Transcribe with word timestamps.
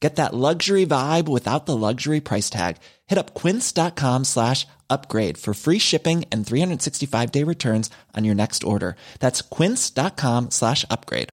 Get 0.00 0.16
that 0.16 0.34
luxury 0.34 0.84
vibe 0.84 1.26
without 1.26 1.64
the 1.66 1.76
luxury 1.76 2.20
price 2.20 2.50
tag. 2.50 2.76
Hit 3.06 3.18
up 3.18 3.34
quince.com 3.34 4.24
slash 4.24 4.66
upgrade 4.90 5.38
for 5.38 5.54
free 5.54 5.78
shipping 5.78 6.24
and 6.30 6.46
365 6.46 7.32
day 7.32 7.42
returns 7.42 7.90
on 8.14 8.24
your 8.24 8.34
next 8.34 8.62
order. 8.62 8.96
That's 9.20 9.42
quince.com 9.42 10.50
slash 10.50 10.84
upgrade. 10.90 11.30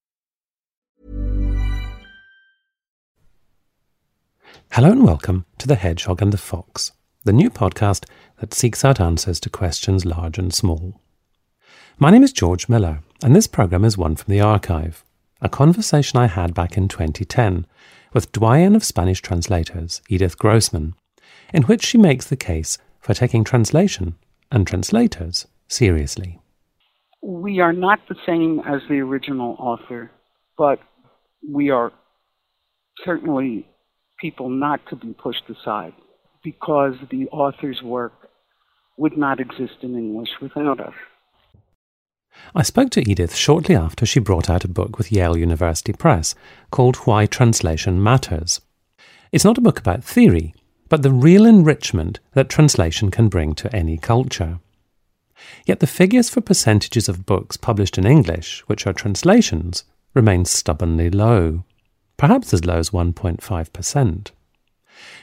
Hello 4.71 4.91
and 4.91 5.03
welcome 5.03 5.45
to 5.59 5.67
The 5.67 5.75
Hedgehog 5.75 6.19
and 6.19 6.33
the 6.33 6.37
Fox, 6.37 6.93
the 7.25 7.33
new 7.33 7.51
podcast 7.51 8.05
that 8.39 8.55
seeks 8.55 8.83
out 8.83 8.99
answers 8.99 9.39
to 9.41 9.49
questions 9.49 10.03
large 10.03 10.39
and 10.39 10.51
small. 10.51 10.99
My 11.99 12.09
name 12.09 12.23
is 12.23 12.33
George 12.33 12.67
Miller, 12.67 13.01
and 13.23 13.35
this 13.35 13.45
program 13.45 13.85
is 13.85 13.99
one 13.99 14.15
from 14.15 14.31
the 14.31 14.41
archive, 14.41 15.03
a 15.41 15.47
conversation 15.47 16.17
I 16.17 16.25
had 16.25 16.55
back 16.55 16.75
in 16.75 16.87
2010 16.87 17.67
with 18.13 18.31
doyen 18.31 18.75
of 18.75 18.83
Spanish 18.83 19.21
translators, 19.21 20.01
Edith 20.07 20.37
Grossman, 20.37 20.93
in 21.53 21.63
which 21.63 21.83
she 21.83 21.97
makes 21.97 22.27
the 22.27 22.35
case 22.35 22.77
for 22.99 23.13
taking 23.13 23.43
translation 23.43 24.15
and 24.51 24.65
translators 24.67 25.47
seriously. 25.67 26.39
We 27.21 27.59
are 27.59 27.73
not 27.73 27.99
the 28.07 28.15
same 28.25 28.61
as 28.67 28.81
the 28.89 28.99
original 28.99 29.55
author, 29.59 30.11
but 30.57 30.79
we 31.47 31.69
are 31.69 31.91
certainly 33.03 33.67
people 34.19 34.49
not 34.49 34.81
to 34.89 34.95
be 34.95 35.13
pushed 35.13 35.43
aside 35.49 35.93
because 36.43 36.93
the 37.09 37.27
author's 37.29 37.81
work 37.81 38.13
would 38.97 39.17
not 39.17 39.39
exist 39.39 39.77
in 39.81 39.95
English 39.95 40.29
without 40.41 40.79
us. 40.79 40.93
I 42.55 42.61
spoke 42.61 42.91
to 42.91 43.09
Edith 43.09 43.35
shortly 43.35 43.75
after 43.75 44.05
she 44.05 44.19
brought 44.19 44.49
out 44.49 44.63
a 44.63 44.67
book 44.67 44.97
with 44.97 45.11
Yale 45.11 45.35
University 45.35 45.91
Press 45.91 46.35
called 46.69 46.97
Why 46.97 47.25
Translation 47.25 48.01
Matters. 48.01 48.61
It's 49.31 49.45
not 49.45 49.57
a 49.57 49.61
book 49.61 49.79
about 49.79 50.03
theory, 50.03 50.53
but 50.87 51.01
the 51.01 51.11
real 51.11 51.45
enrichment 51.45 52.19
that 52.33 52.49
translation 52.49 53.09
can 53.09 53.27
bring 53.27 53.55
to 53.55 53.75
any 53.75 53.97
culture. 53.97 54.59
Yet 55.65 55.79
the 55.79 55.87
figures 55.87 56.29
for 56.29 56.41
percentages 56.41 57.09
of 57.09 57.25
books 57.25 57.57
published 57.57 57.97
in 57.97 58.05
English, 58.05 58.59
which 58.67 58.85
are 58.85 58.93
translations, 58.93 59.83
remain 60.13 60.45
stubbornly 60.45 61.09
low, 61.09 61.63
perhaps 62.17 62.53
as 62.53 62.65
low 62.65 62.77
as 62.77 62.91
1.5%. 62.91 64.31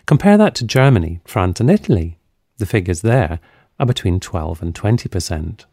Compare 0.07 0.37
that 0.37 0.57
to 0.57 0.65
Germany, 0.65 1.21
France, 1.25 1.61
and 1.61 1.71
Italy. 1.71 2.19
The 2.59 2.67
figures 2.67 3.03
there 3.03 3.39
are 3.79 3.87
between 3.87 4.19
12 4.19 4.63
and 4.63 4.75
20%. 4.75 5.65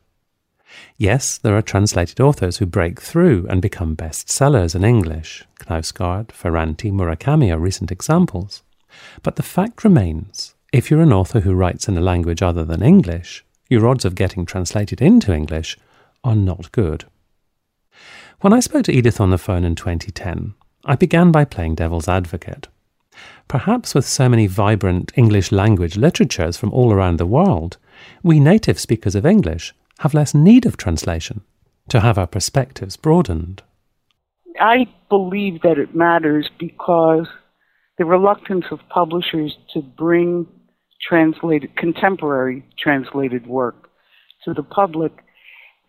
Yes, 0.98 1.38
there 1.38 1.56
are 1.56 1.62
translated 1.62 2.20
authors 2.20 2.58
who 2.58 2.66
break 2.66 3.02
through 3.02 3.46
and 3.50 3.62
become 3.62 3.96
bestsellers 3.96 4.76
in 4.76 4.84
English. 4.84 5.46
Knausgaard, 5.60 6.32
Ferrante, 6.32 6.92
Murakami 6.92 7.54
are 7.54 7.60
recent 7.60 7.92
examples. 7.92 8.64
But 9.24 9.36
the 9.36 9.44
fact 9.44 9.84
remains 9.84 10.56
if 10.74 10.92
you're 10.92 11.02
an 11.02 11.14
author 11.14 11.42
who 11.42 11.54
writes 11.54 11.88
in 11.88 11.98
a 11.98 12.02
language 12.02 12.42
other 12.42 12.66
than 12.66 12.84
English, 12.84 13.46
your 13.70 13.88
odds 13.88 14.06
of 14.06 14.16
getting 14.16 14.46
translated 14.46 15.02
into 15.02 15.34
English 15.34 15.78
are 16.24 16.36
not 16.36 16.72
good. 16.72 17.06
When 18.42 18.54
I 18.54 18.60
spoke 18.60 18.84
to 18.86 18.92
Edith 18.92 19.20
on 19.20 19.30
the 19.30 19.38
phone 19.38 19.64
in 19.64 19.76
2010, 19.76 20.54
I 20.86 20.96
began 20.96 21.32
by 21.32 21.46
playing 21.46 21.76
devil's 21.76 22.08
advocate. 22.08 22.68
Perhaps 23.48 23.96
with 23.96 24.06
so 24.06 24.30
many 24.30 24.46
vibrant 24.46 25.12
English 25.16 25.52
language 25.52 25.98
literatures 25.98 26.58
from 26.58 26.72
all 26.72 26.92
around 26.94 27.18
the 27.18 27.26
world, 27.26 27.78
we 28.22 28.40
native 28.40 28.80
speakers 28.80 29.16
of 29.16 29.26
English 29.26 29.74
have 30.00 30.14
less 30.14 30.34
need 30.34 30.66
of 30.66 30.78
translation 30.78 31.42
to 31.90 32.00
have 32.02 32.18
our 32.18 32.28
perspectives 32.28 32.98
broadened. 32.98 33.64
I 34.60 34.88
believe 35.10 35.62
that 35.62 35.78
it 35.78 35.96
matters 35.96 36.50
because 36.60 37.28
the 37.98 38.06
reluctance 38.06 38.66
of 38.72 38.80
publishers 38.90 39.58
to 39.74 39.82
bring 39.82 40.48
translated 41.02 41.76
contemporary 41.76 42.66
translated 42.78 43.48
work 43.48 43.90
to 44.46 44.54
the 44.54 44.64
public 44.64 45.12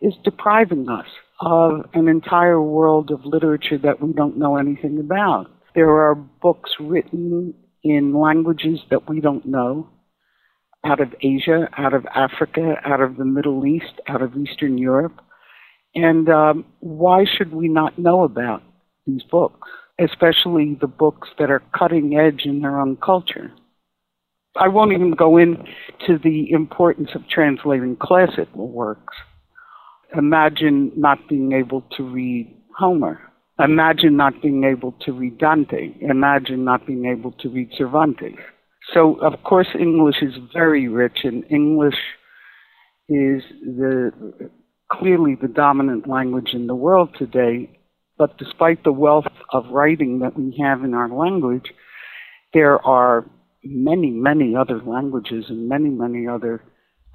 is 0.01 0.15
depriving 0.25 0.89
us 0.89 1.07
of 1.41 1.89
an 1.95 2.09
entire 2.09 2.61
world 2.61 3.11
of 3.11 3.25
literature 3.25 3.79
that 3.79 4.01
we 4.01 4.13
don't 4.13 4.37
know 4.37 4.57
anything 4.57 4.99
about. 4.99 5.51
There 5.75 5.91
are 5.91 6.15
books 6.15 6.73
written 6.81 7.55
in 7.83 8.15
languages 8.15 8.81
that 8.91 9.09
we 9.09 9.21
don't 9.21 9.47
know 9.47 9.89
out 10.85 11.01
of 11.01 11.15
Asia, 11.21 11.69
out 11.77 11.95
of 11.95 12.07
Africa, 12.15 12.77
out 12.85 13.01
of 13.01 13.17
the 13.17 13.25
Middle 13.25 13.67
East, 13.67 14.01
out 14.07 14.23
of 14.23 14.37
Eastern 14.37 14.79
Europe. 14.79 15.21
And 15.95 16.29
um, 16.29 16.65
why 16.81 17.25
should 17.25 17.53
we 17.53 17.69
not 17.69 17.99
know 17.99 18.23
about 18.23 18.63
these 19.07 19.23
books, 19.23 19.69
especially 19.99 20.77
the 20.81 20.87
books 20.87 21.29
that 21.39 21.51
are 21.51 21.63
cutting 21.77 22.17
edge 22.17 22.43
in 22.45 22.61
their 22.61 22.81
own 22.81 22.97
culture? 22.97 23.53
I 24.57 24.69
won't 24.69 24.93
even 24.93 25.13
go 25.13 25.37
into 25.37 26.19
the 26.23 26.51
importance 26.51 27.11
of 27.15 27.29
translating 27.29 27.97
classical 27.97 28.69
works. 28.69 29.15
Imagine 30.17 30.93
not 30.97 31.29
being 31.29 31.53
able 31.53 31.83
to 31.97 32.03
read 32.03 32.55
Homer. 32.77 33.21
Imagine 33.59 34.17
not 34.17 34.41
being 34.41 34.65
able 34.65 34.93
to 35.05 35.13
read 35.13 35.39
Dante. 35.39 35.93
Imagine 36.01 36.65
not 36.65 36.87
being 36.87 37.07
able 37.07 37.33
to 37.33 37.49
read 37.49 37.71
Cervantes. 37.77 38.39
So, 38.95 39.17
of 39.21 39.43
course, 39.45 39.69
English 39.79 40.23
is 40.23 40.35
very 40.53 40.89
rich, 40.89 41.19
and 41.25 41.45
English 41.51 41.99
is 43.09 43.43
the 43.63 44.51
clearly 44.91 45.35
the 45.41 45.49
dominant 45.49 46.09
language 46.09 46.51
in 46.55 46.67
the 46.67 46.75
world 46.75 47.11
today. 47.19 47.71
But 48.17 48.39
despite 48.39 48.83
the 48.85 48.93
wealth 48.93 49.27
of 49.53 49.67
writing 49.71 50.21
that 50.21 50.37
we 50.37 50.59
have 50.63 50.83
in 50.83 50.95
our 50.95 51.09
language, 51.09 51.73
there 52.55 52.85
are 52.85 53.31
many, 53.63 54.11
many 54.11 54.57
other 54.57 54.81
languages 54.83 55.45
and 55.49 55.69
many, 55.69 55.91
many 55.91 56.27
other 56.27 56.65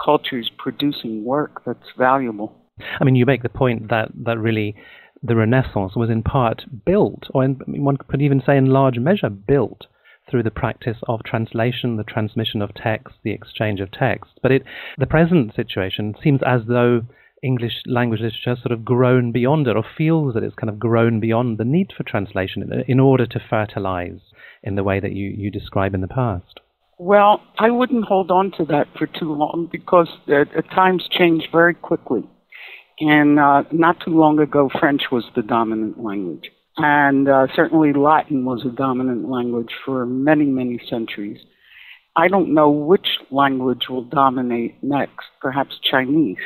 cultures 0.03 0.49
producing 0.57 1.25
work 1.25 1.63
that's 1.65 1.91
valuable. 1.97 2.55
I 2.99 3.03
mean, 3.03 3.15
you 3.15 3.25
make 3.25 3.43
the 3.43 3.49
point 3.49 3.89
that, 3.89 4.11
that 4.25 4.37
really 4.37 4.75
the 5.21 5.35
Renaissance 5.35 5.95
was 5.95 6.09
in 6.09 6.23
part 6.23 6.63
built, 6.85 7.23
or 7.33 7.43
in, 7.43 7.55
one 7.67 7.97
could 7.97 8.21
even 8.21 8.41
say 8.45 8.57
in 8.57 8.67
large 8.67 8.97
measure 8.97 9.29
built 9.29 9.87
through 10.29 10.43
the 10.43 10.51
practice 10.51 10.97
of 11.07 11.23
translation, 11.23 11.97
the 11.97 12.03
transmission 12.03 12.61
of 12.61 12.73
text, 12.73 13.15
the 13.23 13.31
exchange 13.31 13.79
of 13.79 13.91
text. 13.91 14.31
But 14.41 14.51
it, 14.51 14.63
the 14.97 15.05
present 15.05 15.55
situation 15.55 16.15
seems 16.23 16.41
as 16.45 16.61
though 16.67 17.01
English 17.43 17.83
language 17.85 18.21
literature 18.21 18.51
has 18.51 18.59
sort 18.59 18.71
of 18.71 18.85
grown 18.85 19.31
beyond 19.31 19.67
it, 19.67 19.75
or 19.75 19.83
feels 19.97 20.33
that 20.33 20.43
it's 20.43 20.55
kind 20.55 20.69
of 20.69 20.79
grown 20.79 21.19
beyond 21.19 21.57
the 21.57 21.65
need 21.65 21.91
for 21.95 22.03
translation 22.03 22.83
in, 22.87 22.99
order 22.99 23.25
to 23.25 23.39
fertilize 23.49 24.21
in 24.63 24.75
the 24.75 24.83
way 24.83 24.99
that 24.99 25.11
you, 25.11 25.29
you 25.29 25.51
describe 25.51 25.93
in 25.93 26.01
the 26.01 26.07
past. 26.07 26.61
Well, 26.97 27.41
I 27.59 27.69
wouldn't 27.69 28.05
hold 28.05 28.31
on 28.31 28.51
to 28.57 28.65
that 28.65 28.87
for 28.97 29.07
too 29.07 29.33
long 29.33 29.67
because 29.69 30.07
uh, 30.29 30.45
times 30.73 31.07
change 31.11 31.49
very 31.51 31.73
quickly. 31.73 32.23
And 32.99 33.39
uh, 33.39 33.63
not 33.71 33.99
too 34.05 34.17
long 34.17 34.39
ago, 34.39 34.69
French 34.79 35.03
was 35.11 35.25
the 35.35 35.41
dominant 35.41 36.01
language. 36.01 36.49
And 36.77 37.29
uh, 37.29 37.47
certainly 37.55 37.93
Latin 37.93 38.45
was 38.45 38.65
a 38.65 38.75
dominant 38.75 39.29
language 39.29 39.71
for 39.85 40.05
many, 40.05 40.45
many 40.45 40.79
centuries. 40.89 41.39
I 42.15 42.27
don't 42.27 42.53
know 42.53 42.69
which 42.69 43.07
language 43.31 43.89
will 43.89 44.03
dominate 44.03 44.83
next, 44.83 45.25
perhaps 45.41 45.75
Chinese. 45.89 46.37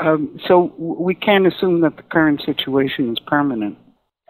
Um, 0.00 0.38
so 0.46 0.72
we 0.78 1.14
can't 1.14 1.46
assume 1.46 1.80
that 1.82 1.96
the 1.96 2.02
current 2.02 2.42
situation 2.44 3.10
is 3.12 3.18
permanent. 3.26 3.78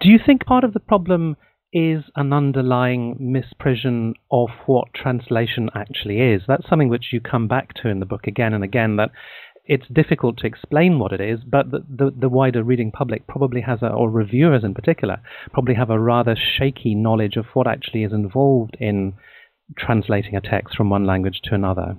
Do 0.03 0.11
you 0.11 0.19
think 0.25 0.45
part 0.45 0.65
of 0.65 0.75
the 0.75 0.81
problem 0.81 1.37
is 1.73 2.05
an 2.15 2.33
underlying 2.33 3.17
misprision 3.21 4.13
of 4.31 4.49
what 4.67 4.89
translation 4.95 5.71
actually 5.75 6.21
is? 6.21 6.43
That's 6.47 6.69
something 6.69 6.89
which 6.89 7.07
you 7.13 7.21
come 7.21 7.49
back 7.49 7.73
to 7.83 7.89
in 7.89 8.01
the 8.01 8.07
book 8.07 8.27
again 8.27 8.53
and 8.53 8.63
again 8.63 8.97
that 8.97 9.11
it's 9.67 9.87
difficult 9.93 10.39
to 10.39 10.47
explain 10.47 10.99
what 10.99 11.13
it 11.13 11.21
is, 11.21 11.41
but 11.45 11.71
the, 11.71 11.85
the, 11.89 12.13
the, 12.21 12.29
wider 12.29 12.63
reading 12.63 12.93
public 12.93 13.27
probably 13.27 13.61
has, 13.63 13.83
a, 13.83 13.89
or 13.89 14.09
reviewers 14.11 14.63
in 14.63 14.75
particular, 14.75 15.19
probably 15.53 15.75
have 15.75 15.91
a 15.91 15.99
rather 15.99 16.37
shaky 16.37 16.95
knowledge 16.95 17.37
of 17.37 17.47
what 17.55 17.67
actually 17.67 18.05
is 18.05 18.13
involved 18.13 18.77
in 18.81 19.15
translating 19.77 20.37
a 20.37 20.41
text 20.41 20.77
from 20.77 20.91
one 20.91 21.05
language 21.05 21.41
to 21.45 21.55
another. 21.55 21.97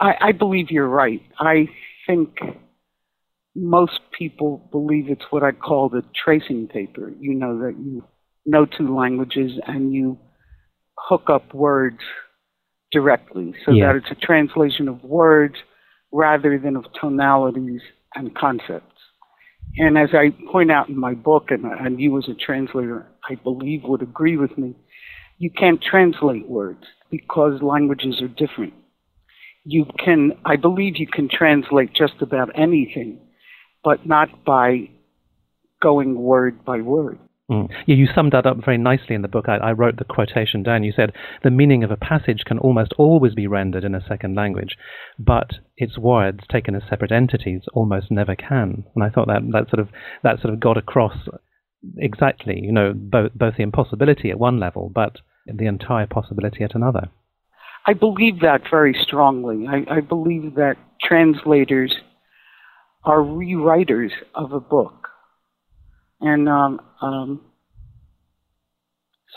I, 0.00 0.14
I 0.20 0.32
believe 0.32 0.70
you're 0.70 0.88
right. 0.88 1.22
I 1.38 1.68
think 2.06 2.30
most 3.54 4.00
people 4.18 4.68
believe 4.72 5.08
it's 5.08 5.24
what 5.30 5.44
I 5.44 5.52
call 5.52 5.88
the 5.88 6.02
tracing 6.24 6.66
paper. 6.66 7.12
You 7.20 7.34
know, 7.34 7.58
that 7.60 7.76
you 7.78 8.02
know 8.44 8.66
two 8.66 8.96
languages 8.96 9.52
and 9.66 9.94
you 9.94 10.18
hook 10.98 11.30
up 11.30 11.54
words 11.54 12.00
directly 12.90 13.54
so 13.64 13.72
that 13.72 13.96
it's 13.96 14.10
a 14.10 14.26
translation 14.26 14.88
of 14.88 15.02
words 15.02 15.56
rather 16.14 16.56
than 16.60 16.76
of 16.76 16.84
tonalities 17.00 17.80
and 18.14 18.32
concepts. 18.36 18.94
And 19.78 19.98
as 19.98 20.10
I 20.12 20.30
point 20.52 20.70
out 20.70 20.88
in 20.88 20.96
my 20.96 21.12
book, 21.12 21.46
and, 21.50 21.64
and 21.64 22.00
you 22.00 22.16
as 22.18 22.28
a 22.28 22.34
translator, 22.34 23.04
I 23.28 23.34
believe 23.34 23.82
would 23.82 24.00
agree 24.00 24.36
with 24.36 24.56
me, 24.56 24.76
you 25.38 25.50
can't 25.50 25.82
translate 25.82 26.48
words 26.48 26.84
because 27.10 27.60
languages 27.62 28.22
are 28.22 28.28
different. 28.28 28.74
You 29.64 29.86
can, 29.98 30.38
I 30.44 30.54
believe 30.54 30.98
you 30.98 31.08
can 31.08 31.28
translate 31.28 31.92
just 31.92 32.14
about 32.20 32.56
anything, 32.56 33.18
but 33.82 34.06
not 34.06 34.44
by 34.44 34.90
going 35.82 36.14
word 36.14 36.64
by 36.64 36.80
word. 36.80 37.18
Mm. 37.50 37.68
Yeah, 37.86 37.96
you 37.96 38.06
summed 38.14 38.32
that 38.32 38.46
up 38.46 38.64
very 38.64 38.78
nicely 38.78 39.14
in 39.14 39.20
the 39.20 39.28
book. 39.28 39.48
I, 39.48 39.56
I, 39.56 39.72
wrote 39.72 39.98
the 39.98 40.04
quotation 40.04 40.62
down. 40.62 40.82
You 40.82 40.92
said 40.96 41.12
the 41.42 41.50
meaning 41.50 41.84
of 41.84 41.90
a 41.90 41.96
passage 41.96 42.42
can 42.46 42.58
almost 42.58 42.94
always 42.96 43.34
be 43.34 43.46
rendered 43.46 43.84
in 43.84 43.94
a 43.94 44.04
second 44.08 44.34
language, 44.34 44.78
but 45.18 45.50
its 45.76 45.98
words, 45.98 46.40
taken 46.50 46.74
as 46.74 46.82
separate 46.88 47.12
entities, 47.12 47.60
almost 47.74 48.10
never 48.10 48.34
can. 48.34 48.84
And 48.94 49.04
I 49.04 49.10
thought 49.10 49.26
that 49.26 49.42
that 49.52 49.68
sort 49.68 49.80
of 49.80 49.88
that 50.22 50.40
sort 50.40 50.54
of 50.54 50.60
got 50.60 50.78
across 50.78 51.16
exactly, 51.98 52.58
you 52.62 52.72
know, 52.72 52.94
both 52.94 53.32
both 53.34 53.56
the 53.58 53.62
impossibility 53.62 54.30
at 54.30 54.38
one 54.38 54.58
level, 54.58 54.90
but 54.94 55.16
the 55.46 55.66
entire 55.66 56.06
possibility 56.06 56.64
at 56.64 56.74
another. 56.74 57.10
I 57.86 57.92
believe 57.92 58.40
that 58.40 58.62
very 58.70 58.96
strongly. 59.06 59.66
I, 59.68 59.96
I 59.96 60.00
believe 60.00 60.54
that 60.54 60.76
translators 61.02 61.94
are 63.04 63.18
rewriters 63.18 64.12
of 64.34 64.52
a 64.52 64.60
book 64.60 65.03
and 66.20 66.48
um, 66.48 66.80
um, 67.00 67.40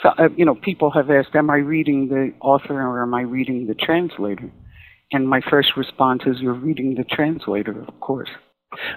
so, 0.02 0.10
uh, 0.10 0.30
you 0.36 0.46
know, 0.46 0.56
people 0.56 0.92
have 0.92 1.10
asked, 1.10 1.36
"Am 1.36 1.50
I 1.50 1.58
reading 1.58 2.08
the 2.10 2.34
author 2.42 2.82
or 2.82 3.02
am 3.02 3.14
I 3.14 3.22
reading 3.22 3.68
the 3.68 3.76
translator?" 3.76 4.52
And 5.12 5.28
my 5.28 5.42
first 5.50 5.78
response 5.78 6.24
is, 6.26 6.40
"You're 6.40 6.54
reading 6.54 6.96
the 6.96 7.04
translator, 7.04 7.84
of 7.88 8.00
course." 8.00 8.30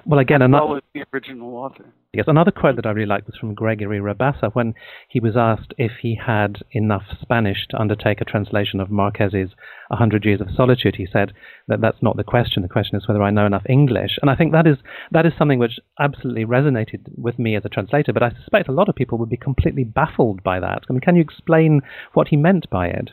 Well, 0.05 0.19
again, 0.19 0.43
another 0.43 0.81
the 0.94 1.05
original 1.12 1.55
author. 1.56 1.84
Yes, 2.12 2.25
another 2.26 2.50
quote 2.50 2.75
that 2.75 2.87
I 2.87 2.90
really 2.90 3.06
liked 3.06 3.28
was 3.28 3.37
from 3.37 3.55
Gregory 3.55 4.00
Rabassa 4.00 4.52
when 4.52 4.75
he 5.08 5.20
was 5.20 5.37
asked 5.37 5.75
if 5.78 5.93
he 6.02 6.17
had 6.17 6.64
enough 6.72 7.05
Spanish 7.22 7.69
to 7.69 7.81
undertake 7.81 8.20
a 8.20 8.25
translation 8.25 8.81
of 8.81 8.90
Marquez's 8.90 9.52
A 9.90 9.96
Hundred 9.96 10.25
Years 10.25 10.40
of 10.40 10.49
Solitude. 10.56 10.96
He 10.96 11.06
said 11.06 11.32
that 11.69 11.81
that's 11.81 12.02
not 12.02 12.17
the 12.17 12.25
question. 12.25 12.62
The 12.62 12.69
question 12.69 12.96
is 12.96 13.06
whether 13.06 13.22
I 13.22 13.31
know 13.31 13.46
enough 13.46 13.62
English. 13.69 14.19
And 14.20 14.28
I 14.28 14.34
think 14.34 14.50
that 14.52 14.67
is 14.67 14.78
that 15.12 15.25
is 15.25 15.34
something 15.38 15.61
which 15.61 15.78
absolutely 16.00 16.44
resonated 16.44 17.02
with 17.17 17.38
me 17.38 17.55
as 17.55 17.64
a 17.64 17.69
translator. 17.69 18.12
But 18.12 18.25
I 18.25 18.31
suspect 18.31 18.69
a 18.69 18.72
lot 18.72 18.88
of 18.88 18.96
people 18.96 19.19
would 19.19 19.31
be 19.31 19.37
completely 19.37 19.84
baffled 19.84 20.43
by 20.43 20.58
that. 20.58 20.82
I 20.88 20.93
mean, 20.93 21.00
can 21.00 21.14
you 21.14 21.22
explain 21.22 21.82
what 22.14 22.28
he 22.28 22.37
meant 22.37 22.69
by 22.70 22.88
it? 22.88 23.11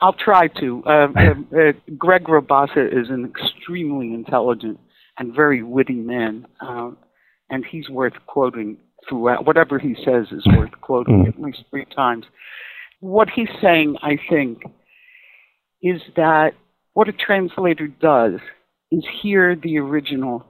I'll 0.00 0.14
try 0.14 0.48
to. 0.60 0.82
Uh, 0.86 0.90
uh, 0.90 1.58
uh, 1.58 1.72
Greg 1.98 2.24
Rabassa 2.24 2.86
is 2.86 3.10
an 3.10 3.24
extremely 3.24 4.14
intelligent 4.14 4.78
and 5.18 5.34
very 5.34 5.62
witty 5.62 5.94
man, 5.94 6.46
uh, 6.60 6.90
and 7.50 7.64
he's 7.64 7.88
worth 7.88 8.14
quoting 8.26 8.78
throughout. 9.08 9.46
Whatever 9.46 9.78
he 9.78 9.94
says 10.04 10.26
is 10.30 10.46
worth 10.56 10.72
quoting 10.80 11.24
mm. 11.24 11.28
at 11.28 11.40
least 11.40 11.64
three 11.70 11.86
times. 11.86 12.24
What 13.00 13.28
he's 13.30 13.48
saying, 13.60 13.96
I 14.02 14.18
think, 14.28 14.62
is 15.82 16.00
that 16.16 16.50
what 16.94 17.08
a 17.08 17.12
translator 17.12 17.86
does 17.86 18.40
is 18.90 19.04
hear 19.22 19.54
the 19.54 19.78
original 19.78 20.44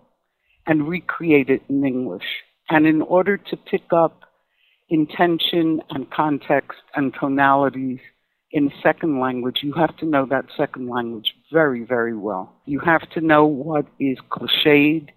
and 0.66 0.88
recreate 0.88 1.50
it 1.50 1.62
in 1.68 1.84
English. 1.84 2.24
And 2.70 2.86
in 2.86 3.02
order 3.02 3.36
to 3.36 3.56
pick 3.56 3.92
up 3.92 4.20
intention 4.90 5.82
and 5.90 6.10
context 6.10 6.78
and 6.94 7.12
tonalities 7.18 7.98
in 8.52 8.70
second 8.82 9.20
language, 9.20 9.58
you 9.62 9.72
have 9.74 9.96
to 9.98 10.06
know 10.06 10.26
that 10.26 10.46
second 10.56 10.88
language 10.88 11.34
very, 11.52 11.84
very 11.84 12.16
well. 12.16 12.54
You 12.64 12.80
have 12.80 13.08
to 13.10 13.20
know 13.20 13.46
what 13.46 13.86
is 13.98 14.18
cliched. 14.30 15.08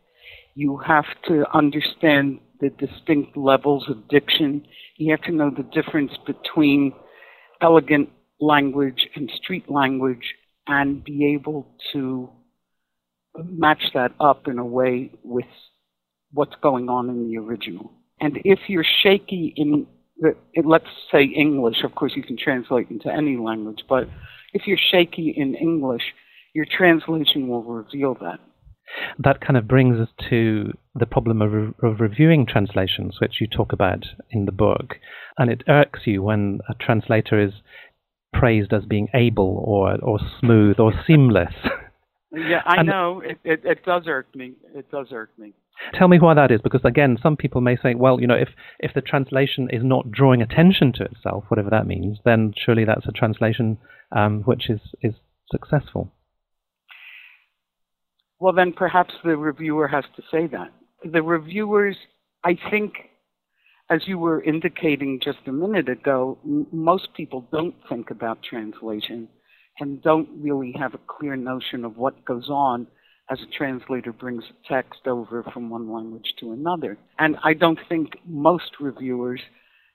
You 0.55 0.77
have 0.77 1.05
to 1.27 1.45
understand 1.53 2.39
the 2.59 2.69
distinct 2.69 3.35
levels 3.35 3.89
of 3.89 4.07
diction. 4.07 4.65
You 4.97 5.11
have 5.11 5.21
to 5.23 5.31
know 5.31 5.49
the 5.49 5.63
difference 5.63 6.11
between 6.25 6.93
elegant 7.61 8.09
language 8.39 9.07
and 9.15 9.29
street 9.35 9.69
language 9.69 10.35
and 10.67 11.03
be 11.03 11.33
able 11.33 11.67
to 11.93 12.29
match 13.45 13.83
that 13.93 14.11
up 14.19 14.47
in 14.47 14.59
a 14.59 14.65
way 14.65 15.11
with 15.23 15.45
what's 16.33 16.55
going 16.61 16.89
on 16.89 17.09
in 17.09 17.29
the 17.29 17.37
original. 17.37 17.91
And 18.19 18.39
if 18.43 18.59
you're 18.67 18.85
shaky 19.03 19.53
in 19.55 19.87
let's 20.63 20.85
say 21.11 21.23
English, 21.23 21.83
of 21.83 21.95
course 21.95 22.13
you 22.15 22.21
can 22.21 22.37
translate 22.37 22.91
into 22.91 23.11
any 23.11 23.37
language, 23.37 23.83
but 23.89 24.07
if 24.53 24.67
you're 24.67 24.77
shaky 24.91 25.33
in 25.35 25.55
English, 25.55 26.03
your 26.53 26.65
translation 26.65 27.47
will 27.47 27.63
reveal 27.63 28.15
that. 28.15 28.39
That 29.19 29.39
kind 29.39 29.55
of 29.55 29.67
brings 29.67 29.99
us 29.99 30.09
to 30.29 30.73
the 30.93 31.05
problem 31.05 31.41
of, 31.41 31.51
re- 31.53 31.73
of 31.81 32.01
reviewing 32.01 32.45
translations, 32.45 33.19
which 33.21 33.39
you 33.39 33.47
talk 33.47 33.71
about 33.71 34.05
in 34.29 34.45
the 34.45 34.51
book. 34.51 34.95
And 35.37 35.49
it 35.49 35.63
irks 35.67 36.01
you 36.05 36.23
when 36.23 36.59
a 36.69 36.73
translator 36.73 37.39
is 37.41 37.53
praised 38.33 38.73
as 38.73 38.83
being 38.83 39.07
able 39.13 39.63
or, 39.65 39.97
or 40.01 40.19
smooth 40.39 40.79
or 40.79 40.93
seamless. 41.07 41.53
Yeah, 42.33 42.61
I 42.65 42.77
and 42.77 42.87
know. 42.87 43.19
It, 43.19 43.39
it, 43.43 43.61
it 43.65 43.85
does 43.85 44.03
irk 44.07 44.33
me. 44.33 44.53
It 44.73 44.89
does 44.89 45.07
irk 45.11 45.31
me. 45.37 45.53
Tell 45.93 46.07
me 46.07 46.17
why 46.17 46.33
that 46.33 46.49
is, 46.51 46.61
because 46.63 46.85
again, 46.85 47.17
some 47.21 47.35
people 47.35 47.59
may 47.59 47.75
say, 47.75 47.93
well, 47.93 48.21
you 48.21 48.27
know, 48.27 48.35
if, 48.35 48.49
if 48.79 48.93
the 48.93 49.01
translation 49.01 49.67
is 49.69 49.83
not 49.83 50.11
drawing 50.11 50.41
attention 50.41 50.93
to 50.93 51.03
itself, 51.03 51.43
whatever 51.49 51.69
that 51.71 51.87
means, 51.87 52.19
then 52.23 52.53
surely 52.55 52.85
that's 52.85 53.05
a 53.05 53.11
translation 53.11 53.77
um, 54.15 54.43
which 54.43 54.69
is, 54.69 54.79
is 55.01 55.13
successful. 55.51 56.13
Well, 58.41 58.53
then 58.53 58.73
perhaps 58.73 59.13
the 59.23 59.37
reviewer 59.37 59.87
has 59.87 60.03
to 60.15 60.23
say 60.31 60.47
that. 60.47 60.73
The 61.05 61.21
reviewers, 61.21 61.95
I 62.43 62.57
think, 62.71 62.93
as 63.91 64.01
you 64.07 64.17
were 64.17 64.41
indicating 64.41 65.19
just 65.23 65.37
a 65.45 65.51
minute 65.51 65.87
ago, 65.87 66.39
m- 66.43 66.65
most 66.71 67.13
people 67.13 67.47
don't 67.51 67.75
think 67.87 68.09
about 68.09 68.41
translation 68.41 69.27
and 69.79 70.01
don't 70.01 70.27
really 70.39 70.73
have 70.79 70.95
a 70.95 70.99
clear 71.07 71.35
notion 71.35 71.85
of 71.85 71.97
what 71.97 72.25
goes 72.25 72.49
on 72.49 72.87
as 73.29 73.39
a 73.41 73.57
translator 73.57 74.11
brings 74.11 74.43
a 74.45 74.67
text 74.67 75.01
over 75.05 75.43
from 75.53 75.69
one 75.69 75.93
language 75.93 76.33
to 76.39 76.51
another. 76.51 76.97
And 77.19 77.37
I 77.43 77.53
don't 77.53 77.79
think 77.89 78.17
most 78.25 78.79
reviewers 78.79 79.39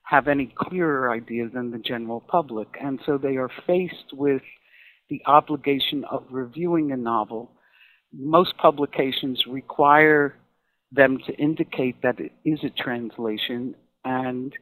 have 0.05 0.29
any 0.29 0.55
clearer 0.57 1.11
idea 1.11 1.49
than 1.49 1.73
the 1.73 1.79
general 1.79 2.21
public. 2.21 2.69
And 2.81 3.01
so 3.05 3.19
they 3.19 3.39
are 3.39 3.51
faced 3.67 4.13
with 4.13 4.43
the 5.11 5.21
obligation 5.27 6.05
of 6.05 6.25
reviewing 6.31 6.93
a 6.93 6.97
novel. 6.97 7.51
Most 8.19 8.57
publications 8.57 9.45
require 9.47 10.35
them 10.93 11.19
to 11.27 11.35
indicate 11.35 12.03
that 12.03 12.19
it 12.21 12.33
is 12.45 12.61
a 12.65 12.71
translation 12.71 13.75
and 14.05 14.53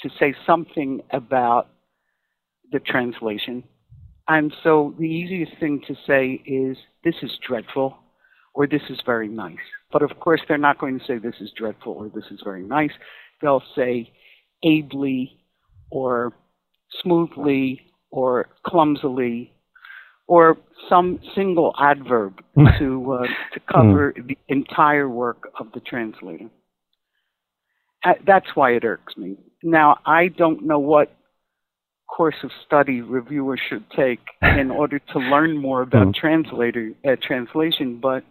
to 0.00 0.10
say 0.18 0.34
something 0.46 1.02
about 1.10 1.68
the 2.72 2.80
translation 2.80 3.64
and 4.28 4.54
so 4.62 4.94
the 4.98 5.04
easiest 5.04 5.58
thing 5.60 5.82
to 5.86 5.94
say 6.06 6.42
is, 6.46 6.76
this 7.04 7.14
is 7.22 7.38
dreadful, 7.46 7.98
or 8.54 8.66
this 8.66 8.82
is 8.88 9.00
very 9.04 9.28
nice. 9.28 9.56
But 9.92 10.02
of 10.02 10.18
course, 10.20 10.40
they're 10.48 10.56
not 10.56 10.78
going 10.78 10.98
to 10.98 11.04
say 11.04 11.18
this 11.18 11.40
is 11.40 11.52
dreadful 11.56 11.92
or 11.92 12.08
this 12.08 12.24
is 12.30 12.40
very 12.42 12.62
nice. 12.62 12.92
They'll 13.42 13.62
say 13.76 14.12
ably, 14.64 15.38
or 15.90 16.32
smoothly, 17.02 17.82
or 18.10 18.48
clumsily, 18.66 19.52
or 20.26 20.56
some 20.88 21.20
single 21.34 21.74
adverb 21.78 22.40
to 22.78 23.12
uh, 23.12 23.26
to 23.52 23.60
cover 23.72 24.12
mm. 24.12 24.28
the 24.28 24.38
entire 24.48 25.08
work 25.08 25.48
of 25.58 25.72
the 25.72 25.80
translator. 25.80 26.48
Uh, 28.04 28.14
that's 28.26 28.54
why 28.54 28.72
it 28.72 28.84
irks 28.84 29.16
me. 29.16 29.36
Now 29.62 29.98
I 30.04 30.28
don't 30.28 30.64
know 30.64 30.78
what 30.78 31.14
course 32.06 32.36
of 32.44 32.50
study 32.66 33.00
reviewers 33.00 33.60
should 33.68 33.84
take 33.90 34.20
in 34.42 34.70
order 34.82 34.98
to 34.98 35.18
learn 35.18 35.56
more 35.56 35.82
about 35.82 36.08
mm. 36.08 36.14
translator 36.14 36.92
uh, 37.06 37.16
translation, 37.20 37.98
but 38.00 38.24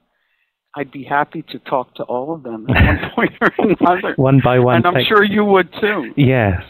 I'd 0.75 0.91
be 0.91 1.03
happy 1.03 1.43
to 1.49 1.59
talk 1.59 1.93
to 1.95 2.03
all 2.03 2.33
of 2.33 2.43
them 2.43 2.67
at 2.69 3.01
one 3.01 3.11
point 3.15 3.33
or 3.41 3.51
another. 3.79 4.13
one 4.15 4.41
by 4.43 4.57
one. 4.59 4.77
And 4.77 4.87
I'm 4.87 4.93
take... 4.95 5.07
sure 5.07 5.23
you 5.23 5.45
would 5.45 5.71
too. 5.79 6.13
Yes. 6.17 6.63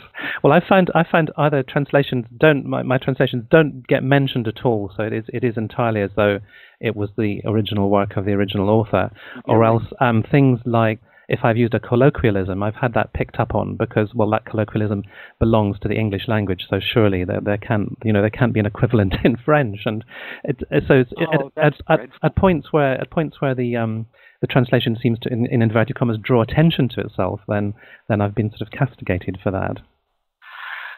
Well, 0.43 0.53
I 0.53 0.61
find 0.67 0.89
I 0.93 1.03
find 1.09 1.31
either 1.37 1.63
translations 1.63 2.25
don't 2.37 2.65
my, 2.65 2.83
my 2.83 2.97
translations 2.97 3.45
don't 3.49 3.87
get 3.87 4.03
mentioned 4.03 4.47
at 4.47 4.65
all. 4.65 4.91
So 4.95 5.03
it 5.03 5.13
is 5.13 5.25
it 5.29 5.43
is 5.43 5.57
entirely 5.57 6.01
as 6.01 6.11
though 6.15 6.39
it 6.79 6.95
was 6.95 7.09
the 7.17 7.41
original 7.45 7.89
work 7.89 8.17
of 8.17 8.25
the 8.25 8.31
original 8.31 8.69
author, 8.69 9.09
or 9.45 9.63
else 9.63 9.83
um, 10.01 10.23
things 10.29 10.59
like 10.65 10.99
if 11.27 11.39
I've 11.43 11.57
used 11.57 11.73
a 11.73 11.79
colloquialism, 11.79 12.61
I've 12.63 12.75
had 12.75 12.93
that 12.93 13.13
picked 13.13 13.39
up 13.39 13.55
on 13.55 13.75
because 13.75 14.13
well, 14.13 14.29
that 14.31 14.45
colloquialism 14.45 15.03
belongs 15.39 15.79
to 15.79 15.87
the 15.87 15.95
English 15.95 16.27
language, 16.27 16.65
so 16.69 16.79
surely 16.79 17.23
there, 17.23 17.41
there 17.41 17.57
can 17.57 17.95
you 18.03 18.11
know 18.11 18.21
there 18.21 18.29
can't 18.29 18.53
be 18.53 18.59
an 18.59 18.65
equivalent 18.65 19.15
in 19.23 19.37
French, 19.37 19.81
and 19.85 20.03
it, 20.43 20.59
so 20.87 20.93
it's, 20.95 21.11
oh, 21.17 21.51
at, 21.57 21.73
at, 21.89 22.09
at, 22.21 22.35
points 22.35 22.67
where 22.71 22.99
at 22.99 23.09
points 23.09 23.41
where 23.41 23.55
the 23.55 23.75
um, 23.75 24.05
the 24.41 24.47
translation 24.47 24.97
seems 25.01 25.19
to, 25.19 25.31
in, 25.31 25.45
in 25.47 25.61
inverted 25.61 25.95
commas, 25.95 26.17
draw 26.21 26.41
attention 26.41 26.89
to 26.89 27.01
itself, 27.01 27.39
then 27.47 27.73
then 28.09 28.21
I've 28.21 28.35
been 28.35 28.49
sort 28.49 28.61
of 28.61 28.71
castigated 28.71 29.39
for 29.41 29.51
that. 29.51 29.77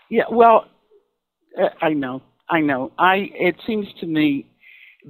Yeah, 0.10 0.24
well, 0.32 0.66
uh, 1.62 1.70
I 1.82 1.94
know, 1.94 2.22
I 2.50 2.62
know. 2.62 2.92
I 2.98 3.30
it 3.34 3.56
seems 3.66 3.88
to 4.00 4.08
me 4.08 4.48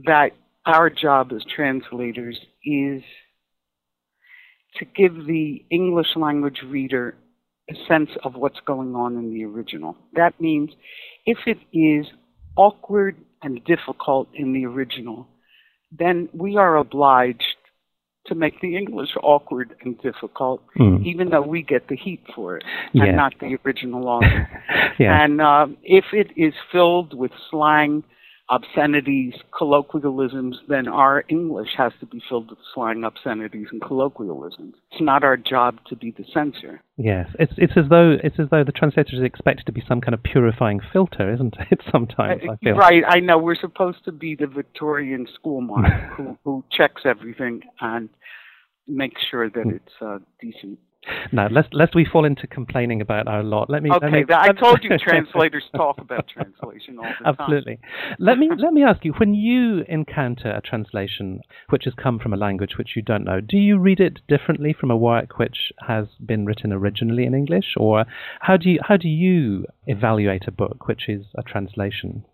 that 0.05 0.31
our 0.65 0.89
job 0.89 1.31
as 1.33 1.45
translators 1.55 2.37
is 2.65 3.01
to 4.77 4.85
give 4.85 5.25
the 5.25 5.63
English 5.69 6.15
language 6.15 6.61
reader 6.65 7.15
a 7.69 7.73
sense 7.87 8.09
of 8.23 8.35
what's 8.35 8.59
going 8.65 8.95
on 8.95 9.17
in 9.17 9.33
the 9.33 9.43
original. 9.43 9.97
That 10.13 10.39
means 10.39 10.71
if 11.25 11.39
it 11.47 11.57
is 11.73 12.05
awkward 12.55 13.17
and 13.41 13.63
difficult 13.65 14.27
in 14.33 14.53
the 14.53 14.65
original, 14.65 15.27
then 15.91 16.29
we 16.33 16.57
are 16.57 16.77
obliged 16.77 17.43
to 18.27 18.35
make 18.35 18.59
the 18.61 18.75
English 18.75 19.11
awkward 19.21 19.75
and 19.81 19.99
difficult, 20.01 20.61
mm. 20.77 21.05
even 21.05 21.29
though 21.29 21.41
we 21.41 21.61
get 21.61 21.87
the 21.87 21.95
heat 21.95 22.21
for 22.33 22.57
it 22.57 22.63
yeah. 22.91 23.05
and 23.05 23.17
not 23.17 23.33
the 23.39 23.57
original 23.63 24.07
author. 24.07 24.49
yeah. 24.99 25.23
And 25.23 25.41
um, 25.41 25.77
if 25.83 26.05
it 26.11 26.31
is 26.35 26.53
filled 26.71 27.13
with 27.13 27.31
slang 27.51 28.03
obscenities, 28.49 29.33
colloquialisms, 29.57 30.59
then 30.67 30.87
our 30.87 31.23
English 31.29 31.69
has 31.77 31.93
to 31.99 32.05
be 32.05 32.21
filled 32.29 32.49
with 32.49 32.59
slang, 32.73 33.03
obscenities, 33.03 33.67
and 33.71 33.81
colloquialisms. 33.81 34.75
It's 34.91 35.01
not 35.01 35.23
our 35.23 35.35
job 35.35 35.79
to 35.87 35.95
be 35.95 36.11
the 36.11 36.25
censor. 36.31 36.81
Yes, 36.97 37.27
it's 37.39 37.53
it's 37.57 37.73
as 37.75 37.85
though 37.89 38.17
it's 38.23 38.39
as 38.39 38.47
though 38.51 38.63
the 38.63 38.71
translator 38.71 39.15
is 39.15 39.23
expected 39.23 39.65
to 39.65 39.71
be 39.71 39.83
some 39.87 39.99
kind 39.99 40.13
of 40.13 40.21
purifying 40.23 40.79
filter, 40.93 41.33
isn't 41.33 41.55
it? 41.71 41.81
Sometimes 41.91 42.41
I 42.49 42.55
feel 42.63 42.75
right. 42.75 43.03
I 43.07 43.19
know 43.19 43.37
we're 43.37 43.55
supposed 43.55 44.05
to 44.05 44.11
be 44.11 44.35
the 44.35 44.47
Victorian 44.47 45.27
schoolmarm 45.33 45.85
who 46.17 46.37
who 46.43 46.63
checks 46.71 47.01
everything 47.05 47.61
and 47.81 48.09
makes 48.87 49.21
sure 49.29 49.49
that 49.49 49.65
it's 49.67 49.93
uh, 50.01 50.19
decent. 50.39 50.79
Now, 51.31 51.47
lest 51.49 51.73
lest 51.73 51.95
we 51.95 52.05
fall 52.05 52.25
into 52.25 52.47
complaining 52.47 53.01
about 53.01 53.27
our 53.27 53.43
lot, 53.43 53.69
let 53.69 53.83
me. 53.83 53.91
Okay, 53.91 54.05
let 54.05 54.11
me, 54.11 54.25
I 54.29 54.51
told 54.51 54.83
you 54.83 54.97
translators 54.99 55.63
talk 55.75 55.99
about 55.99 56.27
translation 56.27 56.97
all 56.97 57.05
the 57.05 57.23
time. 57.23 57.35
Absolutely. 57.39 57.79
let 58.19 58.37
me 58.37 58.49
let 58.57 58.73
me 58.73 58.83
ask 58.83 59.03
you: 59.05 59.13
when 59.13 59.33
you 59.33 59.83
encounter 59.87 60.51
a 60.51 60.61
translation 60.61 61.41
which 61.69 61.85
has 61.85 61.93
come 61.93 62.19
from 62.19 62.33
a 62.33 62.37
language 62.37 62.77
which 62.77 62.95
you 62.95 63.01
don't 63.01 63.23
know, 63.23 63.41
do 63.41 63.57
you 63.57 63.77
read 63.77 63.99
it 63.99 64.19
differently 64.27 64.73
from 64.73 64.91
a 64.91 64.97
work 64.97 65.37
which 65.37 65.71
has 65.87 66.07
been 66.25 66.45
written 66.45 66.71
originally 66.71 67.25
in 67.25 67.33
English, 67.33 67.75
or 67.77 68.05
how 68.41 68.57
do 68.57 68.69
you 68.69 68.79
how 68.83 68.97
do 68.97 69.07
you 69.07 69.65
evaluate 69.87 70.47
a 70.47 70.51
book 70.51 70.87
which 70.87 71.07
is 71.07 71.25
a 71.35 71.43
translation? 71.43 72.25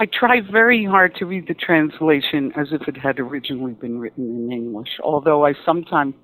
I 0.00 0.06
try 0.06 0.40
very 0.40 0.86
hard 0.86 1.14
to 1.16 1.26
read 1.26 1.46
the 1.46 1.54
translation 1.54 2.52
as 2.56 2.68
if 2.72 2.88
it 2.88 2.96
had 2.96 3.20
originally 3.20 3.74
been 3.74 3.98
written 3.98 4.46
in 4.46 4.50
English, 4.50 4.88
although 5.04 5.44
I 5.44 5.52
sometimes 5.64 6.14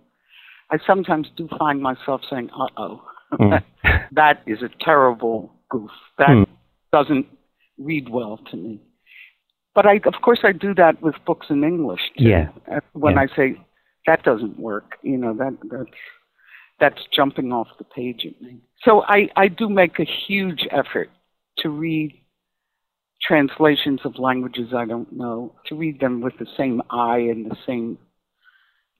I 0.71 0.79
sometimes 0.87 1.29
do 1.37 1.47
find 1.59 1.83
myself 1.83 2.23
saying, 2.29 2.49
"Uh 2.59 2.69
oh, 2.79 3.03
mm. 3.35 3.63
that 4.13 4.43
is 4.47 4.63
a 4.63 4.71
terrible 4.81 5.53
goof. 5.69 5.91
That 6.17 6.31
mm. 6.31 6.47
doesn't 6.91 7.27
read 7.77 8.09
well 8.09 8.41
to 8.51 8.57
me." 8.57 8.81
But 9.75 9.85
I, 9.85 10.01
of 10.07 10.15
course, 10.23 10.41
I 10.43 10.53
do 10.53 10.75
that 10.77 11.03
with 11.03 11.17
books 11.27 11.49
in 11.51 11.63
English 11.63 12.01
too. 12.17 12.25
Yeah. 12.25 12.49
When 12.95 13.17
yeah. 13.17 13.21
I 13.21 13.37
say 13.37 13.61
that 14.07 14.23
doesn't 14.23 14.59
work, 14.59 14.97
you 15.03 15.19
know 15.19 15.35
that 15.35 15.55
that's 15.71 15.99
that's 16.81 17.03
jumping 17.15 17.53
off 17.53 17.69
the 17.77 17.85
page 17.85 18.25
at 18.25 18.41
me. 18.41 18.63
So 18.85 19.03
I 19.03 19.29
I 19.37 19.49
do 19.49 19.69
make 19.69 19.99
a 19.99 20.07
huge 20.07 20.67
effort 20.71 21.11
to 21.59 21.69
read 21.69 22.19
translations 23.27 24.01
of 24.05 24.19
languages 24.19 24.73
I 24.75 24.85
don't 24.85 25.13
know, 25.13 25.55
to 25.67 25.75
read 25.75 26.01
them 26.01 26.21
with 26.21 26.35
the 26.39 26.47
same 26.57 26.83
eye 26.91 27.19
and 27.19 27.51
the 27.51 27.57
same 27.67 27.99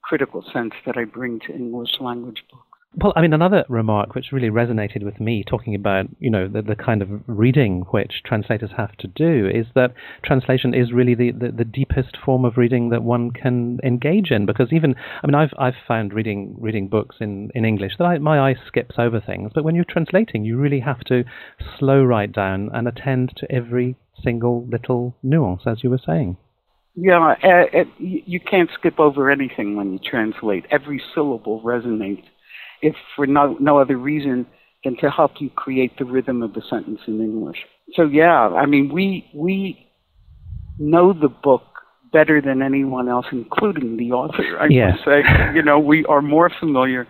critical 0.03 0.43
sense 0.53 0.73
that 0.85 0.97
I 0.97 1.03
bring 1.03 1.39
to 1.47 1.53
English 1.53 1.99
language 1.99 2.43
books. 2.49 2.63
Well, 2.95 3.13
I 3.15 3.21
mean, 3.21 3.33
another 3.33 3.63
remark 3.69 4.15
which 4.15 4.31
really 4.31 4.49
resonated 4.49 5.03
with 5.03 5.19
me, 5.19 5.43
talking 5.43 5.75
about 5.75 6.07
you 6.19 6.31
know 6.31 6.47
the, 6.47 6.61
the 6.61 6.75
kind 6.75 7.01
of 7.01 7.09
reading 7.27 7.81
which 7.91 8.23
translators 8.25 8.71
have 8.75 8.95
to 8.97 9.07
do, 9.07 9.47
is 9.47 9.67
that 9.75 9.93
translation 10.23 10.73
is 10.73 10.93
really 10.93 11.13
the, 11.13 11.31
the, 11.31 11.51
the, 11.51 11.65
deepest 11.65 12.17
form 12.17 12.43
of 12.43 12.57
reading 12.57 12.89
that 12.89 13.03
one 13.03 13.29
can 13.29 13.79
engage 13.83 14.31
in. 14.31 14.45
Because 14.47 14.71
even, 14.71 14.95
I 15.21 15.27
mean, 15.27 15.35
I've 15.35 15.53
I've 15.59 15.75
found 15.87 16.13
reading 16.13 16.55
reading 16.59 16.87
books 16.87 17.17
in, 17.19 17.51
in 17.53 17.65
English 17.65 17.97
that 17.99 18.05
I, 18.05 18.17
my 18.17 18.39
eye 18.39 18.55
skips 18.65 18.95
over 18.97 19.19
things, 19.19 19.51
but 19.53 19.63
when 19.63 19.75
you're 19.75 19.85
translating, 19.87 20.43
you 20.43 20.57
really 20.57 20.79
have 20.79 21.01
to 21.01 21.23
slow 21.77 22.03
right 22.03 22.31
down 22.31 22.69
and 22.73 22.87
attend 22.87 23.33
to 23.37 23.51
every 23.51 23.95
single 24.23 24.65
little 24.67 25.15
nuance, 25.23 25.63
as 25.65 25.83
you 25.83 25.89
were 25.89 25.99
saying. 26.03 26.37
Yeah, 26.95 27.35
uh, 27.43 27.65
it, 27.71 27.87
you 27.99 28.39
can't 28.39 28.69
skip 28.73 28.99
over 28.99 29.29
anything 29.29 29.75
when 29.75 29.93
you 29.93 29.99
translate. 29.99 30.65
Every 30.71 31.01
syllable 31.13 31.61
resonates, 31.61 32.23
if 32.81 32.95
for 33.15 33.27
no, 33.27 33.55
no 33.59 33.77
other 33.77 33.97
reason 33.97 34.47
than 34.83 34.97
to 34.97 35.11
help 35.11 35.33
you 35.39 35.51
create 35.51 35.97
the 35.99 36.05
rhythm 36.05 36.41
of 36.41 36.53
the 36.53 36.61
sentence 36.67 37.01
in 37.07 37.21
English. 37.21 37.57
So 37.93 38.03
yeah, 38.03 38.47
I 38.47 38.65
mean, 38.65 38.91
we 38.91 39.29
we 39.33 39.91
know 40.79 41.13
the 41.13 41.29
book 41.29 41.61
better 42.11 42.41
than 42.41 42.61
anyone 42.61 43.07
else, 43.09 43.25
including 43.31 43.97
the 43.97 44.11
author. 44.13 44.57
I 44.59 44.67
yeah. 44.69 44.95
say, 45.05 45.21
you 45.53 45.61
know, 45.61 45.77
we 45.77 46.03
are 46.05 46.21
more 46.21 46.51
familiar 46.59 47.07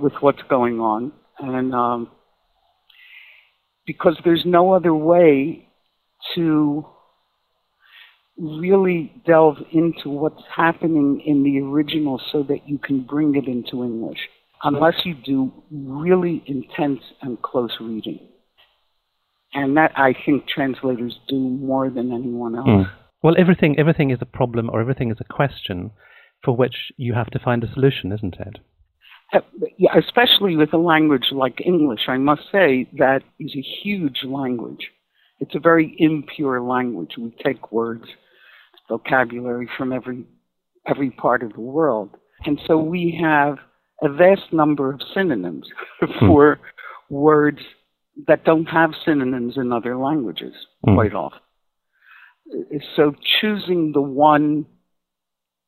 with 0.00 0.14
what's 0.20 0.42
going 0.48 0.80
on, 0.80 1.12
and 1.38 1.72
um, 1.74 2.10
because 3.86 4.18
there's 4.24 4.42
no 4.44 4.72
other 4.72 4.94
way 4.94 5.68
to 6.34 6.86
really 8.38 9.12
delve 9.26 9.58
into 9.72 10.08
what's 10.08 10.42
happening 10.54 11.22
in 11.24 11.42
the 11.42 11.60
original 11.60 12.20
so 12.32 12.42
that 12.44 12.68
you 12.68 12.78
can 12.78 13.02
bring 13.02 13.34
it 13.36 13.46
into 13.46 13.84
English, 13.84 14.18
unless 14.62 14.94
you 15.04 15.14
do 15.14 15.52
really 15.70 16.42
intense 16.46 17.00
and 17.20 17.40
close 17.42 17.76
reading. 17.80 18.20
And 19.54 19.76
that 19.76 19.92
I 19.96 20.14
think 20.24 20.46
translators 20.48 21.18
do 21.28 21.38
more 21.38 21.90
than 21.90 22.12
anyone 22.12 22.56
else. 22.56 22.68
Mm. 22.68 22.90
Well, 23.22 23.34
everything 23.38 23.78
everything 23.78 24.10
is 24.10 24.18
a 24.20 24.26
problem 24.26 24.70
or 24.70 24.80
everything 24.80 25.10
is 25.10 25.18
a 25.20 25.32
question 25.32 25.90
for 26.42 26.56
which 26.56 26.92
you 26.96 27.14
have 27.14 27.30
to 27.30 27.38
find 27.38 27.62
a 27.62 27.72
solution, 27.72 28.12
isn't 28.12 28.36
it? 28.40 28.58
Uh, 29.32 29.40
yeah, 29.78 29.96
especially 29.96 30.56
with 30.56 30.72
a 30.72 30.78
language 30.78 31.26
like 31.32 31.60
English, 31.64 32.02
I 32.08 32.18
must 32.18 32.42
say 32.50 32.88
that 32.98 33.22
is 33.38 33.54
a 33.54 33.62
huge 33.82 34.24
language. 34.24 34.90
It's 35.42 35.56
a 35.56 35.60
very 35.60 35.96
impure 35.98 36.62
language. 36.62 37.14
We 37.18 37.34
take 37.44 37.72
words, 37.72 38.04
vocabulary 38.88 39.68
from 39.76 39.92
every 39.92 40.24
every 40.86 41.10
part 41.10 41.42
of 41.42 41.52
the 41.54 41.60
world, 41.60 42.10
and 42.44 42.60
so 42.64 42.78
we 42.78 43.18
have 43.20 43.58
a 44.02 44.08
vast 44.08 44.52
number 44.52 44.92
of 44.92 45.00
synonyms 45.12 45.66
hmm. 46.00 46.26
for 46.26 46.60
words 47.10 47.58
that 48.28 48.44
don't 48.44 48.66
have 48.66 48.92
synonyms 49.04 49.54
in 49.56 49.72
other 49.72 49.96
languages 49.96 50.54
mm. 50.86 50.94
quite 50.94 51.14
often. 51.14 51.40
So 52.94 53.14
choosing 53.40 53.92
the 53.92 54.02
one 54.02 54.66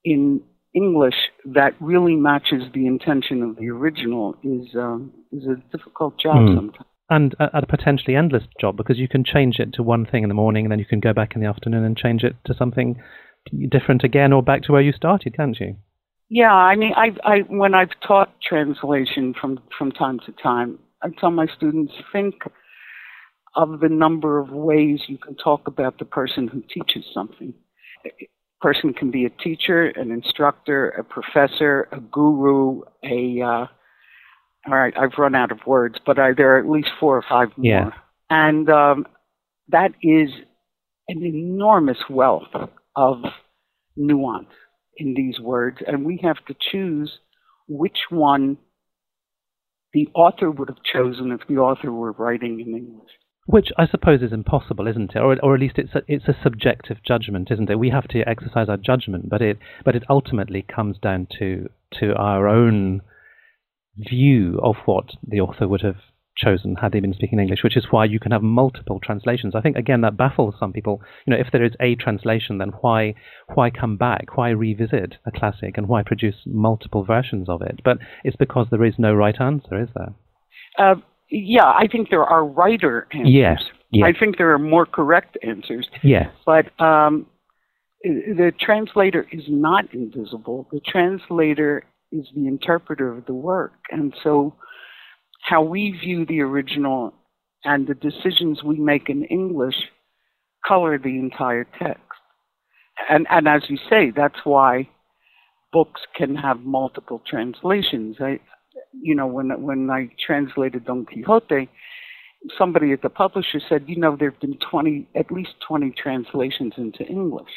in 0.04 0.40
English 0.74 1.16
that 1.46 1.74
really 1.80 2.14
matches 2.14 2.62
the 2.74 2.86
intention 2.86 3.42
of 3.42 3.56
the 3.56 3.70
original 3.70 4.36
is 4.44 4.68
um, 4.76 5.12
is 5.32 5.44
a 5.46 5.56
difficult 5.76 6.16
job 6.20 6.36
mm. 6.36 6.54
sometimes 6.54 6.86
and 7.10 7.34
a, 7.38 7.58
a, 7.58 7.66
potentially 7.66 8.16
endless 8.16 8.44
job 8.60 8.76
because 8.76 8.98
you 8.98 9.08
can 9.08 9.24
change 9.24 9.58
it 9.58 9.74
to 9.74 9.82
one 9.82 10.06
thing 10.06 10.22
in 10.22 10.28
the 10.28 10.34
morning 10.34 10.64
and 10.64 10.72
then 10.72 10.78
you 10.78 10.86
can 10.86 11.00
go 11.00 11.12
back 11.12 11.34
in 11.34 11.42
the 11.42 11.48
afternoon 11.48 11.84
and 11.84 11.96
change 11.96 12.24
it 12.24 12.34
to 12.46 12.54
something 12.54 13.00
different 13.70 14.04
again 14.04 14.32
or 14.32 14.42
back 14.42 14.62
to 14.62 14.72
where 14.72 14.80
you 14.80 14.92
started, 14.92 15.36
can't 15.36 15.58
you? 15.60 15.76
Yeah, 16.30 16.52
I 16.52 16.76
mean, 16.76 16.92
I, 16.96 17.10
I 17.24 17.38
when 17.48 17.74
I've 17.74 17.90
taught 18.06 18.34
translation 18.40 19.34
from 19.38 19.60
from 19.76 19.92
time 19.92 20.20
to 20.26 20.32
time, 20.32 20.78
I 21.02 21.08
tell 21.20 21.30
my 21.30 21.46
students 21.54 21.92
think 22.12 22.34
of 23.54 23.80
the 23.80 23.88
number 23.88 24.38
of 24.38 24.50
ways 24.50 25.00
you 25.06 25.18
can 25.18 25.36
talk 25.36 25.68
about 25.68 25.98
the 25.98 26.04
person 26.04 26.48
who 26.48 26.62
teaches 26.62 27.04
something. 27.12 27.54
A 28.06 28.10
person 28.60 28.94
can 28.94 29.10
be 29.10 29.26
a 29.26 29.30
teacher, 29.30 29.86
an 29.86 30.10
instructor, 30.10 30.88
a 30.88 31.04
professor, 31.04 31.88
a 31.92 32.00
guru, 32.00 32.80
a 33.04 33.40
uh, 33.42 33.66
all 34.66 34.74
right, 34.74 34.94
I've 34.96 35.18
run 35.18 35.34
out 35.34 35.52
of 35.52 35.58
words, 35.66 35.96
but 36.04 36.18
I, 36.18 36.32
there 36.32 36.56
are 36.56 36.58
at 36.58 36.68
least 36.68 36.88
four 36.98 37.16
or 37.16 37.24
five 37.28 37.48
more. 37.56 37.66
Yeah. 37.66 37.90
And 38.30 38.68
um, 38.70 39.06
that 39.68 39.92
is 40.02 40.30
an 41.08 41.22
enormous 41.22 41.98
wealth 42.08 42.48
of 42.96 43.18
nuance 43.96 44.48
in 44.96 45.14
these 45.14 45.38
words, 45.38 45.78
and 45.86 46.04
we 46.04 46.20
have 46.22 46.44
to 46.46 46.54
choose 46.72 47.18
which 47.68 47.98
one 48.10 48.58
the 49.92 50.08
author 50.14 50.50
would 50.50 50.68
have 50.68 50.82
chosen 50.82 51.30
if 51.30 51.46
the 51.48 51.56
author 51.56 51.92
were 51.92 52.12
writing 52.12 52.60
in 52.60 52.76
English. 52.76 53.10
Which 53.46 53.68
I 53.76 53.86
suppose 53.86 54.22
is 54.22 54.32
impossible, 54.32 54.88
isn't 54.88 55.14
it? 55.14 55.18
Or, 55.18 55.36
or 55.42 55.54
at 55.54 55.60
least 55.60 55.76
it's 55.76 55.94
a, 55.94 56.02
it's 56.08 56.26
a 56.26 56.36
subjective 56.42 56.98
judgment, 57.06 57.50
isn't 57.50 57.68
it? 57.68 57.78
We 57.78 57.90
have 57.90 58.08
to 58.08 58.26
exercise 58.26 58.68
our 58.70 58.78
judgment, 58.78 59.28
but 59.28 59.42
it 59.42 59.58
but 59.84 59.94
it 59.94 60.04
ultimately 60.08 60.62
comes 60.62 60.96
down 60.98 61.28
to 61.38 61.68
to 62.00 62.14
our 62.14 62.48
own 62.48 63.02
view 63.96 64.58
of 64.62 64.76
what 64.84 65.10
the 65.26 65.40
author 65.40 65.68
would 65.68 65.82
have 65.82 65.96
chosen 66.36 66.76
had 66.76 66.92
they 66.92 67.00
been 67.00 67.14
speaking 67.14 67.38
English, 67.38 67.62
which 67.62 67.76
is 67.76 67.86
why 67.90 68.04
you 68.04 68.18
can 68.18 68.32
have 68.32 68.42
multiple 68.42 69.00
translations. 69.00 69.54
I 69.54 69.60
think 69.60 69.76
again 69.76 70.00
that 70.00 70.16
baffles 70.16 70.54
some 70.58 70.72
people. 70.72 71.00
You 71.26 71.32
know, 71.32 71.40
if 71.40 71.48
there 71.52 71.64
is 71.64 71.74
a 71.80 71.94
translation, 71.94 72.58
then 72.58 72.72
why 72.80 73.14
why 73.54 73.70
come 73.70 73.96
back? 73.96 74.36
Why 74.36 74.50
revisit 74.50 75.16
a 75.26 75.30
classic 75.30 75.76
and 75.76 75.88
why 75.88 76.02
produce 76.02 76.36
multiple 76.46 77.04
versions 77.04 77.48
of 77.48 77.62
it? 77.62 77.80
But 77.84 77.98
it's 78.24 78.36
because 78.36 78.66
there 78.70 78.84
is 78.84 78.94
no 78.98 79.14
right 79.14 79.40
answer, 79.40 79.82
is 79.82 79.88
there? 79.94 80.14
Uh, 80.78 80.96
yeah, 81.30 81.66
I 81.66 81.86
think 81.90 82.10
there 82.10 82.24
are 82.24 82.44
writer 82.44 83.06
answers. 83.12 83.32
Yes. 83.32 83.62
yes. 83.90 84.04
I 84.06 84.18
think 84.18 84.38
there 84.38 84.52
are 84.52 84.58
more 84.58 84.86
correct 84.86 85.38
answers. 85.42 85.88
Yes. 86.02 86.28
But 86.44 86.66
um, 86.80 87.26
the 88.02 88.52
translator 88.58 89.26
is 89.32 89.44
not 89.48 89.92
invisible. 89.94 90.68
The 90.70 90.80
translator 90.80 91.84
is 92.14 92.26
the 92.34 92.46
interpreter 92.46 93.12
of 93.16 93.26
the 93.26 93.34
work, 93.34 93.72
and 93.90 94.14
so 94.22 94.54
how 95.42 95.62
we 95.62 95.90
view 95.90 96.24
the 96.24 96.40
original 96.40 97.12
and 97.64 97.86
the 97.86 97.94
decisions 97.94 98.62
we 98.62 98.78
make 98.78 99.08
in 99.08 99.24
English 99.24 99.76
color 100.66 100.98
the 100.98 101.18
entire 101.18 101.64
text. 101.78 102.00
And, 103.10 103.26
and 103.30 103.48
as 103.48 103.62
you 103.68 103.78
say, 103.90 104.12
that's 104.14 104.38
why 104.44 104.88
books 105.72 106.02
can 106.16 106.36
have 106.36 106.60
multiple 106.60 107.20
translations. 107.26 108.16
I, 108.20 108.40
you 108.92 109.14
know, 109.14 109.26
when 109.26 109.50
when 109.62 109.90
I 109.90 110.10
translated 110.24 110.84
Don 110.84 111.04
Quixote, 111.04 111.68
somebody 112.56 112.92
at 112.92 113.02
the 113.02 113.10
publisher 113.10 113.60
said, 113.68 113.84
you 113.86 113.96
know, 113.96 114.16
there 114.16 114.30
have 114.30 114.40
been 114.40 114.58
20, 114.70 115.08
at 115.14 115.30
least 115.30 115.54
20 115.66 115.92
translations 116.00 116.74
into 116.76 117.04
English. 117.04 117.50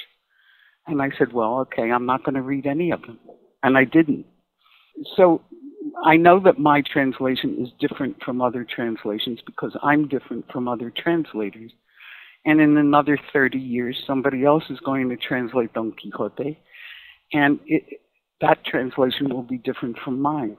And 0.87 1.01
I 1.01 1.09
said, 1.17 1.33
well, 1.33 1.59
okay, 1.59 1.91
I'm 1.91 2.05
not 2.05 2.23
going 2.23 2.35
to 2.35 2.41
read 2.41 2.65
any 2.65 2.91
of 2.91 3.01
them. 3.01 3.19
And 3.61 3.77
I 3.77 3.83
didn't. 3.83 4.25
So 5.15 5.41
I 6.03 6.17
know 6.17 6.39
that 6.41 6.59
my 6.59 6.81
translation 6.81 7.57
is 7.59 7.69
different 7.79 8.21
from 8.23 8.41
other 8.41 8.63
translations 8.63 9.39
because 9.45 9.75
I'm 9.83 10.07
different 10.07 10.45
from 10.51 10.67
other 10.67 10.91
translators. 10.95 11.71
And 12.45 12.61
in 12.61 12.77
another 12.77 13.17
30 13.33 13.57
years, 13.57 14.01
somebody 14.07 14.45
else 14.45 14.63
is 14.69 14.79
going 14.79 15.09
to 15.09 15.17
translate 15.17 15.73
Don 15.73 15.91
Quixote, 15.91 16.57
and 17.33 17.59
it, 17.65 17.83
that 18.39 18.63
translation 18.63 19.29
will 19.29 19.43
be 19.43 19.57
different 19.57 19.97
from 19.99 20.21
mine. 20.21 20.55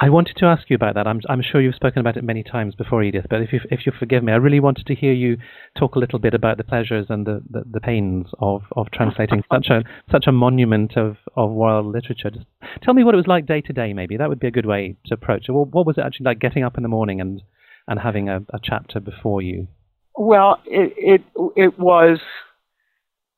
I 0.00 0.08
wanted 0.08 0.36
to 0.36 0.46
ask 0.46 0.68
you 0.68 0.76
about 0.76 0.94
that. 0.94 1.06
I'm, 1.06 1.20
I'm 1.28 1.42
sure 1.42 1.60
you've 1.60 1.74
spoken 1.74 2.00
about 2.00 2.16
it 2.16 2.24
many 2.24 2.42
times 2.42 2.74
before, 2.74 3.02
Edith, 3.02 3.26
but 3.30 3.40
if 3.40 3.52
you, 3.52 3.60
if 3.70 3.86
you 3.86 3.92
forgive 3.98 4.22
me, 4.22 4.32
I 4.32 4.36
really 4.36 4.60
wanted 4.60 4.86
to 4.86 4.94
hear 4.94 5.12
you 5.12 5.36
talk 5.78 5.94
a 5.94 5.98
little 5.98 6.18
bit 6.18 6.34
about 6.34 6.56
the 6.56 6.64
pleasures 6.64 7.06
and 7.08 7.26
the, 7.26 7.42
the, 7.48 7.64
the 7.70 7.80
pains 7.80 8.26
of, 8.40 8.62
of 8.76 8.90
translating 8.90 9.42
such 9.52 9.68
a 9.68 9.82
such 10.10 10.26
a 10.26 10.32
monument 10.32 10.96
of, 10.96 11.16
of 11.36 11.50
world 11.50 11.86
literature. 11.86 12.30
Just 12.30 12.46
tell 12.82 12.94
me 12.94 13.04
what 13.04 13.14
it 13.14 13.18
was 13.18 13.26
like 13.26 13.46
day 13.46 13.60
to 13.60 13.72
day, 13.72 13.92
maybe. 13.92 14.16
That 14.16 14.28
would 14.28 14.40
be 14.40 14.48
a 14.48 14.52
good 14.52 14.66
way 14.66 14.96
to 15.06 15.14
approach 15.14 15.48
it. 15.48 15.52
What 15.52 15.86
was 15.86 15.98
it 15.98 16.04
actually 16.04 16.24
like 16.24 16.40
getting 16.40 16.64
up 16.64 16.76
in 16.76 16.82
the 16.82 16.88
morning 16.88 17.20
and, 17.20 17.42
and 17.86 18.00
having 18.00 18.28
a, 18.28 18.38
a 18.52 18.58
chapter 18.62 19.00
before 19.00 19.42
you? 19.42 19.68
Well, 20.16 20.60
it, 20.66 20.92
it, 20.96 21.22
it 21.56 21.78
was, 21.78 22.18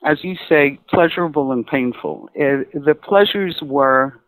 as 0.05 0.19
you 0.23 0.37
say, 0.49 0.81
pleasurable 0.89 1.53
and 1.53 1.67
painful. 1.67 2.31
It, 2.35 2.73
the 2.73 2.95
pleasures 2.95 3.59
were 3.63 4.21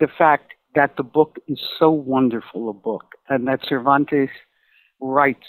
the 0.00 0.08
fact 0.18 0.54
that 0.74 0.96
the 0.96 1.02
book 1.02 1.36
is 1.48 1.60
so 1.78 1.90
wonderful 1.90 2.68
a 2.68 2.72
book 2.72 3.14
and 3.28 3.46
that 3.46 3.60
Cervantes 3.68 4.30
writes 5.00 5.46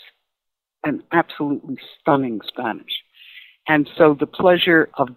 an 0.84 1.04
absolutely 1.12 1.78
stunning 2.00 2.42
Spanish. 2.46 2.92
And 3.68 3.90
so 3.98 4.16
the 4.20 4.28
pleasure 4.28 4.90
of 4.96 5.10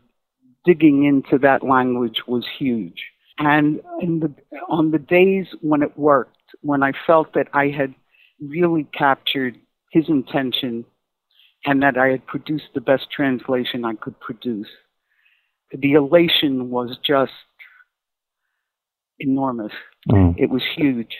digging 0.64 1.04
into 1.04 1.38
that 1.38 1.64
language 1.64 2.22
was 2.26 2.44
huge. 2.58 3.06
And 3.38 3.80
the, 4.00 4.32
on 4.68 4.92
the 4.92 4.98
days 4.98 5.46
when 5.60 5.82
it 5.82 5.98
worked, 5.98 6.36
when 6.62 6.82
I 6.82 6.92
felt 7.06 7.34
that 7.34 7.48
I 7.52 7.68
had 7.68 7.94
really 8.40 8.86
captured 8.96 9.56
his 9.90 10.08
intention 10.08 10.84
and 11.64 11.82
that 11.82 11.98
I 11.98 12.08
had 12.08 12.26
produced 12.26 12.68
the 12.74 12.80
best 12.80 13.10
translation 13.10 13.84
I 13.84 13.94
could 13.94 14.18
produce, 14.20 14.68
the 15.72 15.94
elation 15.94 16.70
was 16.70 16.96
just 17.04 17.32
enormous. 19.20 19.72
Mm. 20.10 20.34
It 20.38 20.50
was 20.50 20.62
huge. 20.76 21.14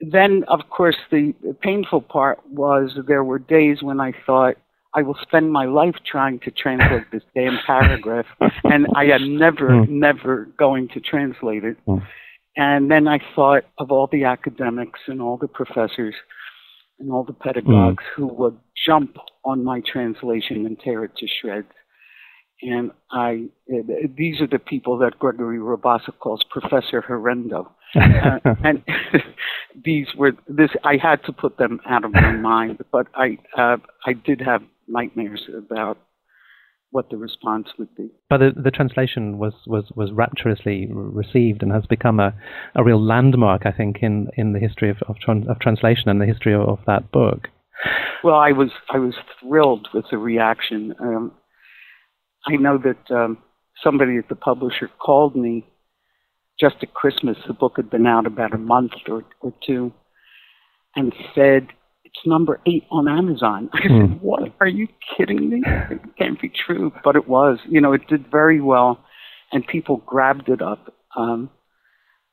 Then, 0.00 0.44
of 0.48 0.60
course, 0.70 0.96
the 1.10 1.34
painful 1.62 2.02
part 2.02 2.40
was 2.48 2.98
there 3.06 3.24
were 3.24 3.38
days 3.38 3.82
when 3.82 4.00
I 4.00 4.12
thought, 4.26 4.56
I 4.96 5.02
will 5.02 5.18
spend 5.22 5.50
my 5.50 5.64
life 5.64 5.96
trying 6.06 6.38
to 6.40 6.50
translate 6.52 7.10
this 7.10 7.22
damn 7.34 7.58
paragraph, 7.66 8.26
and 8.64 8.86
I 8.94 9.06
am 9.06 9.36
never, 9.36 9.68
mm. 9.68 9.88
never 9.88 10.48
going 10.56 10.88
to 10.94 11.00
translate 11.00 11.64
it. 11.64 11.76
Mm. 11.86 12.06
And 12.56 12.90
then 12.90 13.08
I 13.08 13.18
thought 13.34 13.64
of 13.78 13.90
all 13.90 14.08
the 14.10 14.24
academics 14.24 15.00
and 15.08 15.20
all 15.20 15.36
the 15.36 15.48
professors 15.48 16.14
and 17.00 17.10
all 17.10 17.24
the 17.24 17.32
pedagogues 17.32 18.04
mm. 18.04 18.14
who 18.14 18.26
would 18.26 18.56
jump 18.86 19.16
on 19.44 19.64
my 19.64 19.80
translation 19.80 20.64
and 20.64 20.78
tear 20.78 21.04
it 21.04 21.16
to 21.16 21.26
shreds 21.40 21.66
and 22.64 22.90
I 23.10 23.44
these 24.16 24.40
are 24.40 24.46
the 24.46 24.58
people 24.58 24.98
that 24.98 25.18
Gregory 25.18 25.58
Rabassa 25.58 26.12
calls 26.18 26.42
Professor 26.50 27.02
Horrendo, 27.02 27.70
uh, 27.94 28.38
and 28.64 28.82
these 29.84 30.06
were 30.16 30.32
this 30.48 30.70
I 30.82 30.96
had 30.96 31.22
to 31.24 31.32
put 31.32 31.58
them 31.58 31.80
out 31.88 32.04
of 32.04 32.12
my 32.12 32.32
mind, 32.36 32.82
but 32.90 33.06
I 33.14 33.38
uh, 33.56 33.76
I 34.06 34.14
did 34.14 34.40
have 34.40 34.62
nightmares 34.88 35.48
about 35.56 35.98
what 36.90 37.10
the 37.10 37.16
response 37.16 37.66
would 37.76 37.92
be. 37.96 38.08
But 38.30 38.38
the, 38.38 38.52
the 38.54 38.70
translation 38.70 39.36
was, 39.36 39.52
was, 39.66 39.90
was 39.96 40.12
rapturously 40.12 40.86
received 40.88 41.64
and 41.64 41.72
has 41.72 41.86
become 41.86 42.20
a, 42.20 42.32
a 42.76 42.84
real 42.84 43.04
landmark, 43.04 43.66
I 43.66 43.72
think, 43.72 43.96
in, 44.00 44.28
in 44.36 44.52
the 44.52 44.60
history 44.60 44.90
of, 44.90 44.98
of, 45.08 45.16
of 45.48 45.58
translation 45.58 46.08
and 46.08 46.20
the 46.20 46.26
history 46.26 46.54
of, 46.54 46.60
of, 46.60 46.78
that 46.86 47.10
book. 47.10 47.48
Well, 48.22 48.36
I 48.36 48.52
was 48.52 48.70
I 48.90 48.98
was 48.98 49.14
thrilled 49.40 49.88
with 49.92 50.04
the 50.12 50.18
reaction. 50.18 50.94
Um, 51.00 51.32
I 52.46 52.56
know 52.56 52.78
that 52.78 53.14
um, 53.14 53.38
somebody 53.82 54.18
at 54.18 54.28
the 54.28 54.36
publisher 54.36 54.90
called 54.98 55.36
me 55.36 55.66
just 56.60 56.76
at 56.82 56.94
Christmas. 56.94 57.36
The 57.46 57.54
book 57.54 57.74
had 57.76 57.90
been 57.90 58.06
out 58.06 58.26
about 58.26 58.54
a 58.54 58.58
month 58.58 58.92
or, 59.08 59.24
or 59.40 59.52
two, 59.66 59.92
and 60.94 61.12
said 61.34 61.68
it's 62.04 62.26
number 62.26 62.60
eight 62.66 62.84
on 62.90 63.08
Amazon. 63.08 63.70
I 63.74 63.82
said, 63.82 63.90
mm. 63.90 64.20
"What? 64.20 64.52
Are 64.60 64.68
you 64.68 64.88
kidding 65.16 65.48
me? 65.48 65.62
It 65.90 66.00
can't 66.18 66.40
be 66.40 66.50
true." 66.50 66.92
But 67.02 67.16
it 67.16 67.28
was. 67.28 67.58
You 67.68 67.80
know, 67.80 67.92
it 67.92 68.06
did 68.08 68.30
very 68.30 68.60
well, 68.60 69.04
and 69.52 69.66
people 69.66 69.98
grabbed 70.06 70.48
it 70.48 70.62
up. 70.62 70.94
Um, 71.16 71.50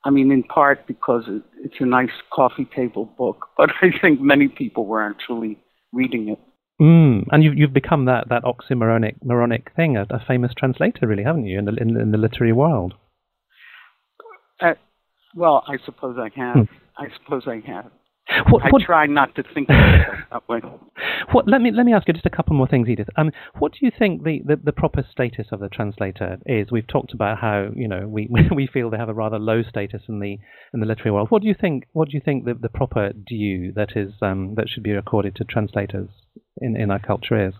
I 0.04 0.10
mean, 0.10 0.32
in 0.32 0.43
part 0.43 0.88
because 0.88 1.24
it, 1.28 1.43
it's 1.63 1.76
a 1.80 1.86
nice 1.86 2.10
coffee 2.34 2.67
table 2.76 3.06
book, 3.17 3.47
but 3.58 3.69
I 3.82 3.89
think 4.02 4.21
many 4.21 4.47
people 4.47 4.86
were 4.86 5.04
actually 5.04 5.58
reading 5.91 6.30
it. 6.30 6.39
Mm. 6.82 7.28
And 7.32 7.44
you've 7.44 7.56
you've 7.56 7.74
become 7.74 8.06
that 8.06 8.30
that 8.30 8.44
oxymoronic 8.44 9.17
moronic 9.24 9.72
thing, 9.76 9.98
a, 9.98 10.08
a 10.10 10.20
famous 10.28 10.52
translator, 10.58 11.08
really, 11.08 11.24
haven't 11.24 11.46
you, 11.46 11.60
in 11.60 11.65
the 11.65 11.74
in, 11.80 11.96
in 11.96 12.12
the 12.12 12.17
literary 12.17 12.54
world? 12.54 12.96
Uh, 14.60 14.74
well, 15.36 15.63
I 15.67 15.78
suppose 15.86 16.17
I 16.20 16.30
have. 16.39 16.56
Hmm. 16.56 16.62
I 16.98 17.08
suppose 17.17 17.44
I 17.46 17.62
have. 17.67 17.91
What, 18.50 18.63
what, 18.72 18.82
I 18.82 18.86
try 18.86 19.06
not 19.08 19.36
to 19.36 19.44
think 19.54 19.67
that 19.67 20.48
way. 20.48 20.62
What, 21.34 21.48
let 21.48 21.62
me 21.62 21.72
let 21.72 21.86
me 21.86 21.94
ask 21.94 22.08
you 22.08 22.13
just 22.13 22.26
a 22.26 22.30
couple 22.30 22.56
more 22.56 22.67
things, 22.67 22.88
Edith. 22.88 23.10
Um, 23.17 23.32
what 23.60 23.74
do 23.74 23.80
you 23.82 23.91
think 23.98 24.24
the, 24.24 24.41
the, 24.46 24.56
the, 24.56 24.72
proper 24.72 25.06
status 25.10 25.48
of 25.52 25.60
the 25.60 25.70
translator 25.70 26.38
is? 26.46 26.72
We've 26.72 26.88
talked 26.88 27.13
about 27.13 27.39
how 27.39 27.70
you 27.76 27.88
know 27.88 28.08
we 28.08 28.30
we 28.56 28.67
feel 28.67 28.89
they 28.89 28.98
have 28.98 29.10
a 29.10 29.13
rather 29.13 29.38
low 29.38 29.63
status 29.63 30.04
in 30.08 30.20
the 30.20 30.38
in 30.74 30.80
the 30.80 30.86
literary 30.86 31.12
world. 31.12 31.30
What 31.30 31.41
do 31.41 31.48
you 31.48 31.56
think? 31.60 31.86
What 31.91 32.10
do 32.10 32.15
you 32.15 32.22
think 32.24 32.46
the, 32.46 32.54
the 32.54 32.70
proper 32.70 33.12
due 33.12 33.72
that 33.74 33.96
is 33.96 34.13
um, 34.22 34.56
that 34.56 34.70
should 34.70 34.84
be 34.84 34.94
accorded 34.94 35.36
to 35.36 35.44
translators 35.44 36.10
in 36.58 36.76
in 36.76 36.92
our 36.92 37.00
culture 37.00 37.48
is? 37.48 37.54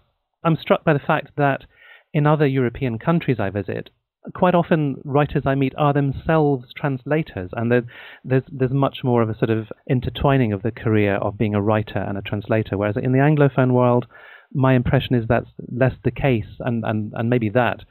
I'm 0.43 0.58
struck 0.58 0.84
by 0.84 0.93
the 0.93 0.99
fact 0.99 1.32
that 1.38 1.65
in 2.13 2.27
other 2.27 2.47
European 2.47 2.99
countries 2.99 3.39
I 3.39 3.49
visit, 3.49 3.89
quite 4.34 4.56
often 4.56 5.01
writers 5.04 5.43
I 5.45 5.56
meet 5.56 5.73
are 5.77 5.93
themselves 5.93 6.73
translators, 6.75 7.51
and 7.54 7.71
there's 7.71 8.43
there's 8.51 8.71
much 8.71 8.99
more 9.04 9.21
of 9.21 9.30
a 9.30 9.38
sort 9.38 9.49
of 9.49 9.67
intertwining 9.89 10.54
of 10.54 10.62
the 10.62 10.71
career 10.71 11.15
of 11.15 11.38
being 11.38 11.56
a 11.56 11.62
writer 11.62 11.99
and 11.99 12.17
a 12.17 12.21
translator. 12.21 12.77
Whereas 12.77 12.97
in 12.97 13.12
the 13.12 13.19
Anglophone 13.19 13.71
world, 13.71 14.06
my 14.54 14.73
impression 14.73 15.15
is 15.15 15.25
that's 15.27 15.49
less 15.71 15.93
the 16.04 16.12
case, 16.12 16.60
and 16.60 16.84
and, 16.86 17.13
and 17.15 17.30
maybe 17.30 17.49
that 17.49 17.82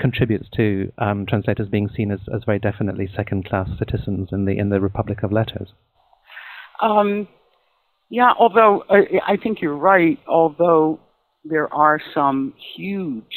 contributes 0.00 0.48
to 0.56 0.90
um, 0.98 1.24
translators 1.24 1.68
being 1.68 1.88
seen 1.94 2.10
as, 2.10 2.18
as 2.34 2.42
very 2.44 2.58
definitely 2.58 3.08
second-class 3.14 3.68
citizens 3.78 4.30
in 4.32 4.44
the 4.44 4.58
in 4.58 4.68
the 4.70 4.80
Republic 4.80 5.22
of 5.22 5.30
Letters. 5.30 5.72
Um, 6.82 7.28
yeah, 8.14 8.32
although 8.38 8.84
I, 8.88 9.32
I 9.32 9.36
think 9.36 9.60
you're 9.60 9.76
right. 9.76 10.20
Although 10.28 11.00
there 11.42 11.72
are 11.74 12.00
some 12.14 12.54
huge 12.76 13.36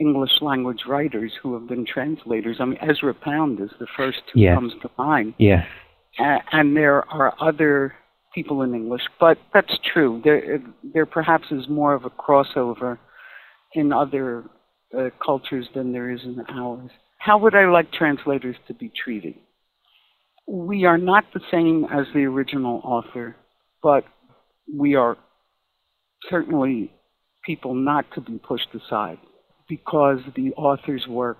English 0.00 0.32
language 0.40 0.80
writers 0.88 1.32
who 1.40 1.54
have 1.54 1.68
been 1.68 1.86
translators. 1.86 2.56
I 2.58 2.64
mean, 2.64 2.78
Ezra 2.82 3.14
Pound 3.14 3.60
is 3.60 3.70
the 3.78 3.86
first 3.96 4.22
who 4.32 4.40
yeah. 4.40 4.56
comes 4.56 4.72
to 4.82 4.90
mind. 4.98 5.34
Yeah. 5.38 5.64
Uh, 6.18 6.38
and 6.50 6.76
there 6.76 7.08
are 7.10 7.34
other 7.40 7.94
people 8.34 8.62
in 8.62 8.74
English, 8.74 9.02
but 9.20 9.38
that's 9.54 9.78
true. 9.92 10.20
There, 10.24 10.58
there 10.82 11.06
perhaps 11.06 11.44
is 11.52 11.68
more 11.68 11.94
of 11.94 12.04
a 12.04 12.10
crossover 12.10 12.98
in 13.74 13.92
other 13.92 14.44
uh, 14.98 15.10
cultures 15.24 15.66
than 15.76 15.92
there 15.92 16.10
is 16.10 16.20
in 16.24 16.44
ours. 16.48 16.90
How 17.18 17.38
would 17.38 17.54
I 17.54 17.66
like 17.66 17.92
translators 17.92 18.56
to 18.66 18.74
be 18.74 18.90
treated? 19.04 19.34
We 20.48 20.86
are 20.86 20.98
not 20.98 21.24
the 21.32 21.40
same 21.52 21.84
as 21.84 22.06
the 22.14 22.24
original 22.24 22.80
author, 22.82 23.36
but 23.82 24.04
we 24.72 24.94
are 24.94 25.16
certainly 26.28 26.90
people 27.44 27.74
not 27.74 28.04
to 28.14 28.20
be 28.20 28.38
pushed 28.38 28.68
aside 28.74 29.18
because 29.68 30.18
the 30.34 30.52
author's 30.54 31.06
work 31.08 31.38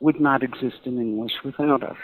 would 0.00 0.20
not 0.20 0.42
exist 0.42 0.76
in 0.84 0.98
English 0.98 1.32
without 1.44 1.82
us. 1.82 1.96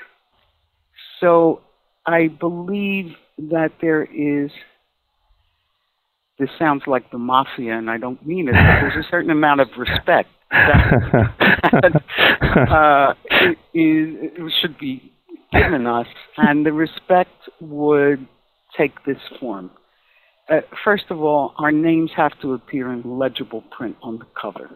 So 1.21 1.61
I 2.07 2.29
believe 2.29 3.13
that 3.39 3.73
there 3.81 4.05
is, 4.05 4.51
this 6.39 6.49
sounds 6.59 6.83
like 6.87 7.11
the 7.11 7.19
mafia, 7.19 7.77
and 7.77 7.91
I 7.91 7.99
don't 7.99 8.25
mean 8.27 8.49
it, 8.49 8.53
but 8.53 8.81
there's 8.81 9.05
a 9.05 9.09
certain 9.11 9.31
amount 9.31 9.61
of 9.61 9.69
respect 9.77 10.31
that, 10.51 12.03
uh, 12.71 13.15
it, 13.75 14.33
it 14.39 14.53
should 14.61 14.79
be 14.79 15.13
given 15.53 15.87
us, 15.87 16.07
and 16.37 16.65
the 16.65 16.73
respect 16.73 17.31
would 17.61 18.27
take 18.77 19.05
this 19.05 19.19
form. 19.39 19.71
Uh, 20.51 20.61
first 20.85 21.05
of 21.11 21.21
all, 21.21 21.55
our 21.59 21.71
names 21.71 22.11
have 22.17 22.33
to 22.43 22.55
appear 22.55 22.93
in 22.93 23.03
legible 23.19 23.63
print 23.77 23.97
on 24.03 24.19
the 24.19 24.27
cover 24.41 24.71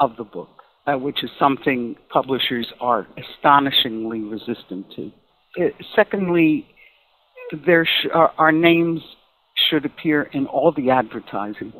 of 0.00 0.16
the 0.16 0.24
book, 0.24 0.48
uh, 0.86 0.94
which 0.94 1.22
is 1.22 1.30
something 1.38 1.94
publishers 2.12 2.66
are 2.80 3.06
astonishingly 3.16 4.20
resistant 4.20 4.86
to. 4.96 5.12
Uh, 5.60 5.68
secondly, 5.94 6.66
there 7.66 7.84
sh- 7.84 8.08
our, 8.12 8.32
our, 8.38 8.52
names 8.52 9.00
should 9.68 9.84
appear 9.84 10.22
in 10.32 10.46
all 10.46 10.72
the 10.72 10.90
advertising, 10.90 11.72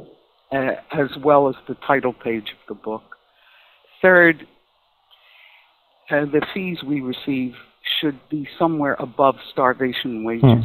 uh, 0.52 0.72
as 0.92 1.08
well 1.24 1.48
as 1.48 1.54
the 1.66 1.74
title 1.86 2.12
page 2.12 2.50
of 2.52 2.76
the 2.76 2.80
book. 2.80 3.02
Third, 4.02 4.46
uh, 6.10 6.26
the 6.26 6.44
fees 6.52 6.78
we 6.86 7.00
receive 7.00 7.54
should 8.00 8.20
be 8.30 8.46
somewhere 8.58 8.96
above 8.98 9.36
starvation 9.52 10.24
wages. 10.24 10.42
Hmm. 10.42 10.60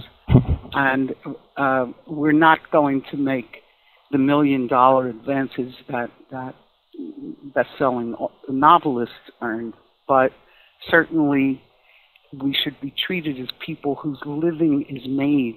And 0.77 1.15
uh, 1.57 1.87
we're 2.05 2.31
not 2.31 2.59
going 2.71 3.01
to 3.09 3.17
make 3.17 3.63
the 4.11 4.19
million 4.19 4.67
dollar 4.67 5.09
advances 5.09 5.73
that, 5.89 6.11
that 6.29 6.53
best 7.55 7.69
selling 7.79 8.15
novelists 8.47 9.15
earn, 9.41 9.73
but 10.07 10.31
certainly 10.91 11.63
we 12.43 12.55
should 12.63 12.79
be 12.79 12.93
treated 13.07 13.39
as 13.39 13.47
people 13.65 13.95
whose 13.95 14.19
living 14.23 14.85
is 14.87 15.01
made 15.07 15.55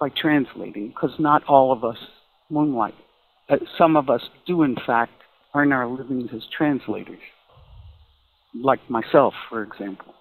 by 0.00 0.08
translating, 0.08 0.88
because 0.88 1.12
not 1.20 1.44
all 1.44 1.70
of 1.72 1.84
us 1.84 1.98
moonlight. 2.50 2.94
Some 3.76 3.96
of 3.96 4.10
us 4.10 4.22
do, 4.44 4.64
in 4.64 4.76
fact, 4.86 5.12
earn 5.54 5.72
our 5.72 5.86
livings 5.86 6.30
as 6.34 6.42
translators, 6.56 7.20
like 8.54 8.80
myself, 8.90 9.34
for 9.48 9.62
example. 9.62 10.14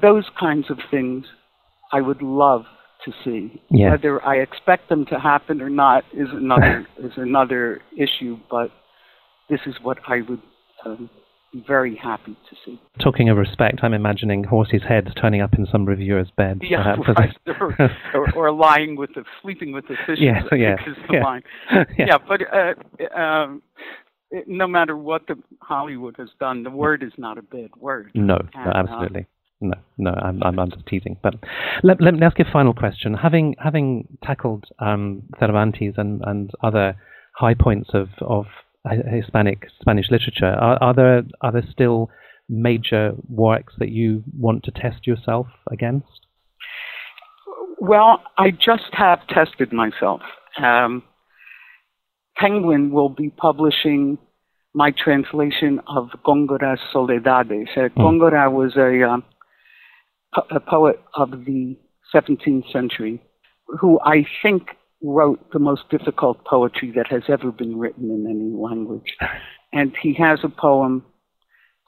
Those 0.00 0.24
kinds 0.38 0.70
of 0.70 0.78
things 0.90 1.26
I 1.92 2.00
would 2.00 2.22
love 2.22 2.64
to 3.04 3.12
see. 3.24 3.60
Yeah. 3.70 3.90
Whether 3.90 4.24
I 4.24 4.36
expect 4.36 4.88
them 4.88 5.06
to 5.06 5.18
happen 5.18 5.60
or 5.60 5.70
not 5.70 6.04
is 6.12 6.28
another 6.32 6.86
is 6.98 7.12
another 7.16 7.80
issue, 7.96 8.38
but 8.50 8.70
this 9.48 9.60
is 9.66 9.74
what 9.82 9.98
I 10.06 10.22
would 10.28 10.42
um, 10.84 11.10
very 11.66 11.96
happy 11.96 12.36
to 12.48 12.56
see. 12.64 12.80
Talking 13.02 13.28
of 13.28 13.36
respect, 13.36 13.80
I'm 13.82 13.92
imagining 13.92 14.44
horses' 14.44 14.82
heads 14.88 15.08
turning 15.20 15.40
up 15.40 15.54
in 15.54 15.66
some 15.70 15.84
reviewer's 15.84 16.30
bed. 16.36 16.60
Yeah, 16.62 16.96
right. 17.16 17.36
or, 17.60 17.76
or, 18.14 18.32
or, 18.36 18.52
lying 18.52 18.96
with 18.96 19.10
the 19.14 19.24
sleeping 19.42 19.72
with 19.72 19.86
the 19.88 19.96
fishes. 20.06 20.22
Yes, 20.22 20.44
yeah, 20.52 20.74
is 20.74 20.96
the 21.08 21.14
yeah. 21.14 21.24
line. 21.24 21.42
yeah. 21.72 21.84
yeah, 21.98 22.18
but 22.26 22.40
uh, 22.52 23.18
um, 23.18 23.62
no 24.46 24.66
matter 24.66 24.96
what 24.96 25.26
the 25.26 25.36
Hollywood 25.60 26.16
has 26.18 26.28
done, 26.38 26.62
the 26.62 26.70
word 26.70 27.02
is 27.02 27.12
not 27.18 27.38
a 27.38 27.42
bad 27.42 27.70
word. 27.76 28.10
No, 28.14 28.36
and, 28.36 28.64
no 28.64 28.70
uh, 28.70 28.76
absolutely. 28.76 29.26
No, 29.60 29.74
no, 29.98 30.10
I'm, 30.10 30.42
I'm, 30.42 30.58
I'm 30.58 30.70
just 30.70 30.86
teasing. 30.86 31.16
But 31.22 31.34
let, 31.82 32.00
let 32.00 32.14
me 32.14 32.22
ask 32.22 32.38
you 32.38 32.44
a 32.48 32.52
final 32.52 32.74
question. 32.74 33.14
Having 33.14 33.56
having 33.62 34.08
tackled 34.22 34.64
um, 34.78 35.22
Cervantes 35.38 35.94
and, 35.96 36.22
and 36.26 36.50
other 36.62 36.96
high 37.34 37.54
points 37.54 37.90
of, 37.94 38.08
of 38.20 38.46
Hispanic 38.88 39.66
Spanish 39.80 40.10
literature. 40.10 40.46
Are, 40.46 40.82
are, 40.82 40.94
there 40.94 41.22
are 41.42 41.52
there 41.52 41.64
still 41.70 42.10
major 42.48 43.12
works 43.28 43.74
that 43.78 43.90
you 43.90 44.24
want 44.38 44.64
to 44.64 44.70
test 44.70 45.06
yourself 45.06 45.46
against? 45.70 46.06
Well, 47.78 48.22
I 48.36 48.50
just 48.50 48.92
have 48.92 49.20
tested 49.28 49.72
myself. 49.72 50.20
Um, 50.62 51.02
Penguin 52.36 52.90
will 52.90 53.08
be 53.08 53.30
publishing 53.30 54.18
my 54.74 54.92
translation 54.92 55.80
of 55.86 56.08
Góngora's 56.24 56.80
Soledades. 56.94 57.68
Uh, 57.76 57.88
mm. 57.88 57.96
Góngora 57.96 58.50
was 58.50 58.76
a, 58.76 59.08
um, 59.08 59.24
a 60.50 60.60
poet 60.60 61.00
of 61.14 61.30
the 61.44 61.76
17th 62.14 62.70
century 62.72 63.22
who 63.66 64.00
I 64.00 64.26
think 64.42 64.70
wrote 65.02 65.50
the 65.52 65.58
most 65.58 65.88
difficult 65.90 66.44
poetry 66.44 66.92
that 66.96 67.06
has 67.08 67.22
ever 67.28 67.50
been 67.50 67.78
written 67.78 68.10
in 68.10 68.26
any 68.28 68.52
language. 68.54 69.16
And 69.72 69.96
he 70.02 70.14
has 70.14 70.40
a 70.42 70.48
poem 70.48 71.04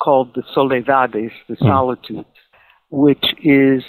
called 0.01 0.37
The 0.37 0.45
Soledades, 0.55 1.33
The 1.49 1.57
hmm. 1.57 1.67
Solitudes, 1.67 2.29
which 2.91 3.25
is 3.43 3.83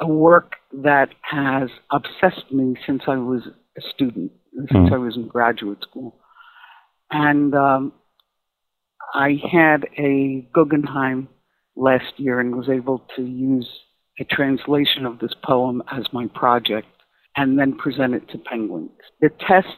a 0.00 0.06
work 0.06 0.54
that 0.72 1.08
has 1.22 1.70
obsessed 1.90 2.52
me 2.52 2.76
since 2.86 3.02
I 3.08 3.16
was 3.16 3.42
a 3.76 3.80
student, 3.92 4.30
since 4.56 4.90
mm. 4.90 4.92
I 4.92 4.98
was 4.98 5.16
in 5.16 5.26
graduate 5.26 5.82
school. 5.82 6.20
And 7.10 7.52
um, 7.54 7.92
I 9.12 9.40
had 9.50 9.86
a 9.98 10.48
Guggenheim 10.52 11.28
last 11.76 12.12
year 12.18 12.40
and 12.40 12.56
was 12.56 12.68
able 12.68 13.04
to 13.16 13.22
use 13.22 13.68
a 14.18 14.24
translation 14.24 15.06
of 15.06 15.18
this 15.18 15.32
poem 15.44 15.82
as 15.90 16.04
my 16.12 16.26
project 16.34 16.88
and 17.36 17.58
then 17.58 17.76
present 17.76 18.14
it 18.14 18.28
to 18.30 18.38
penguins. 18.38 18.90
The 19.20 19.30
test 19.46 19.68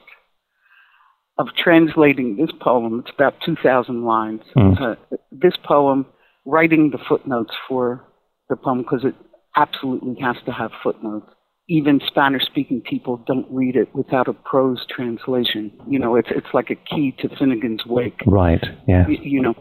of 1.38 1.48
translating 1.56 2.36
this 2.36 2.50
poem, 2.60 3.00
it's 3.04 3.14
about 3.14 3.34
2,000 3.44 4.04
lines, 4.04 4.40
mm. 4.56 4.80
uh, 4.80 4.96
this 5.30 5.54
poem, 5.64 6.06
writing 6.44 6.90
the 6.90 6.98
footnotes 7.08 7.52
for 7.68 8.04
the 8.48 8.56
poem, 8.56 8.78
because 8.78 9.04
it 9.04 9.14
absolutely 9.56 10.16
has 10.20 10.36
to 10.46 10.52
have 10.52 10.70
footnotes. 10.82 11.26
Even 11.68 12.00
Spanish 12.06 12.44
speaking 12.44 12.80
people 12.80 13.22
don't 13.26 13.46
read 13.50 13.76
it 13.76 13.94
without 13.94 14.28
a 14.28 14.32
prose 14.32 14.84
translation. 14.94 15.72
You 15.88 15.98
know, 15.98 16.16
it's, 16.16 16.28
it's 16.30 16.52
like 16.52 16.70
a 16.70 16.74
key 16.74 17.14
to 17.20 17.28
Finnegans 17.28 17.86
Wake. 17.86 18.20
Right, 18.26 18.62
yeah. 18.86 19.06
You, 19.08 19.18
you 19.22 19.42
know, 19.42 19.54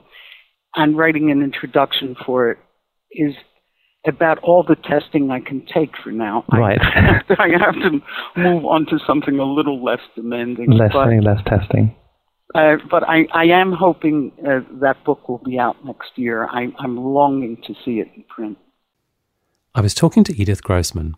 and 0.76 0.98
writing 0.98 1.32
an 1.32 1.42
introduction 1.42 2.16
for 2.26 2.52
it 2.52 2.58
is 3.12 3.34
about 4.06 4.40
all 4.40 4.64
the 4.64 4.76
testing 4.76 5.30
I 5.30 5.40
can 5.40 5.66
take 5.66 5.92
for 6.04 6.12
now. 6.12 6.44
Right. 6.52 6.80
I 6.82 7.02
have 7.02 7.28
to, 7.28 7.36
I 7.40 7.50
have 7.50 7.76
to 7.76 8.02
move 8.36 8.66
on 8.66 8.86
to 8.88 9.00
something 9.06 9.38
a 9.38 9.44
little 9.44 9.84
less 9.84 10.00
demanding. 10.16 10.72
Less, 10.72 10.92
but, 10.94 11.10
less 11.24 11.44
testing. 11.46 11.96
Uh, 12.56 12.78
but 12.90 13.08
I, 13.08 13.28
I 13.34 13.46
am 13.46 13.72
hoping 13.74 14.32
uh, 14.40 14.62
that 14.82 15.04
book 15.06 15.30
will 15.30 15.42
be 15.46 15.58
out 15.60 15.86
next 15.86 16.12
year. 16.16 16.48
I, 16.48 16.68
I'm 16.80 16.98
longing 16.98 17.58
to 17.68 17.74
see 17.86 18.00
it 18.00 18.10
in 18.16 18.24
print. 18.24 18.58
I 19.74 19.82
was 19.82 19.94
talking 19.94 20.24
to 20.26 20.36
Edith 20.36 20.64
Grossman. 20.64 21.16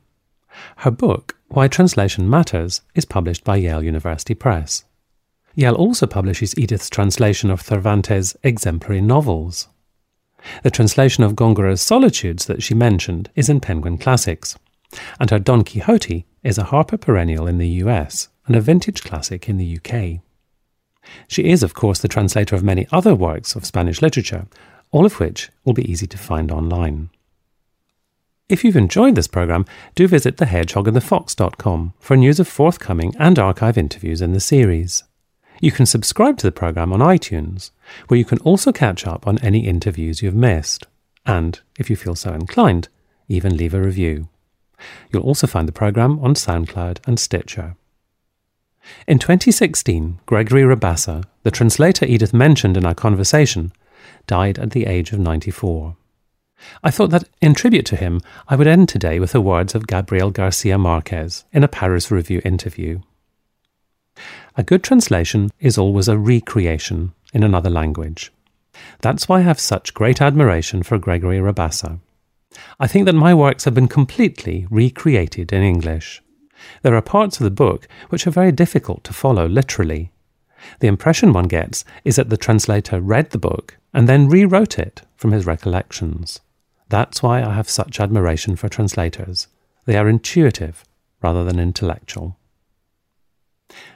Her 0.77 0.91
book, 0.91 1.35
Why 1.47 1.67
Translation 1.67 2.29
Matters, 2.29 2.81
is 2.93 3.05
published 3.05 3.43
by 3.43 3.55
Yale 3.55 3.81
University 3.81 4.35
Press. 4.35 4.83
Yale 5.55 5.75
also 5.75 6.07
publishes 6.07 6.57
Edith's 6.57 6.89
translation 6.89 7.51
of 7.51 7.61
Cervantes' 7.61 8.35
exemplary 8.43 9.01
novels. 9.01 9.67
The 10.63 10.71
translation 10.71 11.23
of 11.23 11.35
Góngora's 11.35 11.81
Solitudes 11.81 12.45
that 12.45 12.63
she 12.63 12.73
mentioned 12.73 13.29
is 13.35 13.49
in 13.49 13.59
Penguin 13.59 13.97
Classics, 13.97 14.57
and 15.19 15.29
her 15.29 15.39
Don 15.39 15.63
Quixote 15.63 16.25
is 16.43 16.57
a 16.57 16.65
Harper 16.65 16.97
Perennial 16.97 17.47
in 17.47 17.57
the 17.57 17.69
US 17.83 18.29
and 18.45 18.55
a 18.55 18.61
vintage 18.61 19.03
classic 19.03 19.47
in 19.47 19.57
the 19.57 19.77
UK. 19.77 20.21
She 21.27 21.45
is, 21.45 21.63
of 21.63 21.73
course, 21.73 21.99
the 21.99 22.07
translator 22.07 22.55
of 22.55 22.63
many 22.63 22.87
other 22.91 23.15
works 23.15 23.55
of 23.55 23.65
Spanish 23.65 24.01
literature, 24.01 24.47
all 24.91 25.05
of 25.05 25.19
which 25.19 25.49
will 25.63 25.73
be 25.73 25.89
easy 25.89 26.07
to 26.07 26.17
find 26.17 26.51
online. 26.51 27.09
If 28.49 28.63
you've 28.63 28.75
enjoyed 28.75 29.15
this 29.15 29.27
program, 29.27 29.65
do 29.95 30.07
visit 30.07 30.37
thehedgehogandthefox.com 30.37 31.93
for 31.99 32.17
news 32.17 32.39
of 32.39 32.47
forthcoming 32.47 33.15
and 33.17 33.39
archive 33.39 33.77
interviews 33.77 34.21
in 34.21 34.33
the 34.33 34.39
series. 34.39 35.03
You 35.63 35.71
can 35.71 35.85
subscribe 35.85 36.37
to 36.39 36.45
the 36.47 36.51
program 36.51 36.91
on 36.91 36.99
iTunes, 36.99 37.71
where 38.09 38.17
you 38.17 38.25
can 38.25 38.39
also 38.39 38.73
catch 38.73 39.07
up 39.07 39.25
on 39.25 39.37
any 39.37 39.65
interviews 39.65 40.21
you've 40.21 40.35
missed, 40.35 40.87
and, 41.25 41.57
if 41.79 41.89
you 41.89 41.95
feel 41.95 42.15
so 42.15 42.33
inclined, 42.33 42.89
even 43.29 43.55
leave 43.55 43.73
a 43.73 43.81
review. 43.81 44.27
You'll 45.09 45.23
also 45.23 45.47
find 45.47 45.65
the 45.65 45.71
program 45.71 46.19
on 46.19 46.33
SoundCloud 46.33 46.97
and 47.07 47.17
Stitcher. 47.17 47.77
In 49.07 49.19
2016, 49.19 50.19
Gregory 50.25 50.63
Rabassa, 50.63 51.23
the 51.43 51.51
translator 51.51 52.05
Edith 52.05 52.33
mentioned 52.33 52.75
in 52.75 52.85
our 52.85 52.93
conversation, 52.93 53.71
died 54.27 54.59
at 54.59 54.71
the 54.71 54.85
age 54.85 55.13
of 55.13 55.19
94. 55.19 55.95
I 56.83 56.91
thought 56.91 57.11
that, 57.11 57.29
in 57.41 57.53
tribute 57.53 57.85
to 57.85 57.95
him, 57.95 58.19
I 58.49 58.57
would 58.57 58.67
end 58.67 58.89
today 58.89 59.17
with 59.17 59.31
the 59.31 59.39
words 59.39 59.75
of 59.75 59.87
Gabriel 59.87 60.29
Garcia 60.29 60.77
Marquez 60.77 61.45
in 61.53 61.63
a 61.63 61.69
Paris 61.69 62.11
Review 62.11 62.41
interview. 62.43 62.99
A 64.55 64.63
good 64.63 64.83
translation 64.83 65.49
is 65.59 65.79
always 65.79 66.07
a 66.07 66.17
recreation 66.17 67.13
in 67.33 67.41
another 67.41 67.71
language. 67.71 68.31
That's 69.01 69.27
why 69.27 69.39
I 69.39 69.41
have 69.41 69.59
such 69.59 69.95
great 69.95 70.21
admiration 70.21 70.83
for 70.83 70.99
Gregory 70.99 71.39
Rabassa. 71.39 71.99
I 72.79 72.85
think 72.85 73.05
that 73.05 73.15
my 73.15 73.33
works 73.33 73.65
have 73.65 73.73
been 73.73 73.87
completely 73.87 74.67
recreated 74.69 75.51
in 75.51 75.63
English. 75.63 76.21
There 76.83 76.95
are 76.95 77.01
parts 77.01 77.39
of 77.39 77.45
the 77.45 77.49
book 77.49 77.87
which 78.09 78.27
are 78.27 78.31
very 78.31 78.51
difficult 78.51 79.03
to 79.05 79.13
follow 79.13 79.47
literally. 79.47 80.11
The 80.81 80.87
impression 80.87 81.33
one 81.33 81.47
gets 81.47 81.83
is 82.05 82.17
that 82.17 82.29
the 82.29 82.37
translator 82.37 83.01
read 83.01 83.31
the 83.31 83.39
book 83.39 83.77
and 83.91 84.07
then 84.07 84.29
rewrote 84.29 84.77
it 84.77 85.01
from 85.15 85.31
his 85.31 85.47
recollections. 85.47 86.41
That's 86.89 87.23
why 87.23 87.41
I 87.41 87.53
have 87.53 87.69
such 87.69 87.99
admiration 87.99 88.55
for 88.55 88.69
translators. 88.69 89.47
They 89.85 89.97
are 89.97 90.07
intuitive 90.07 90.83
rather 91.23 91.43
than 91.43 91.59
intellectual. 91.59 92.37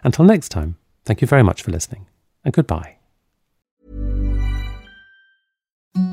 Until 0.04 0.26
next 0.26 0.50
time, 0.50 0.78
thank 1.06 1.22
you 1.22 1.28
very 1.28 1.44
much 1.44 1.62
for 1.62 1.72
listening, 1.72 2.08
and 2.44 2.54
goodbye. 2.54 2.98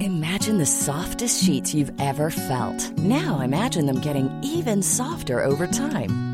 Imagine 0.01 0.57
the 0.57 0.67
softest 0.67 1.45
sheets 1.45 1.75
you've 1.75 1.93
ever 2.01 2.31
felt. 2.31 2.91
Now 2.99 3.41
imagine 3.41 3.85
them 3.85 4.01
getting 4.01 4.31
even 4.43 4.83
softer 4.83 5.45
over 5.45 5.67
time. 5.67 6.34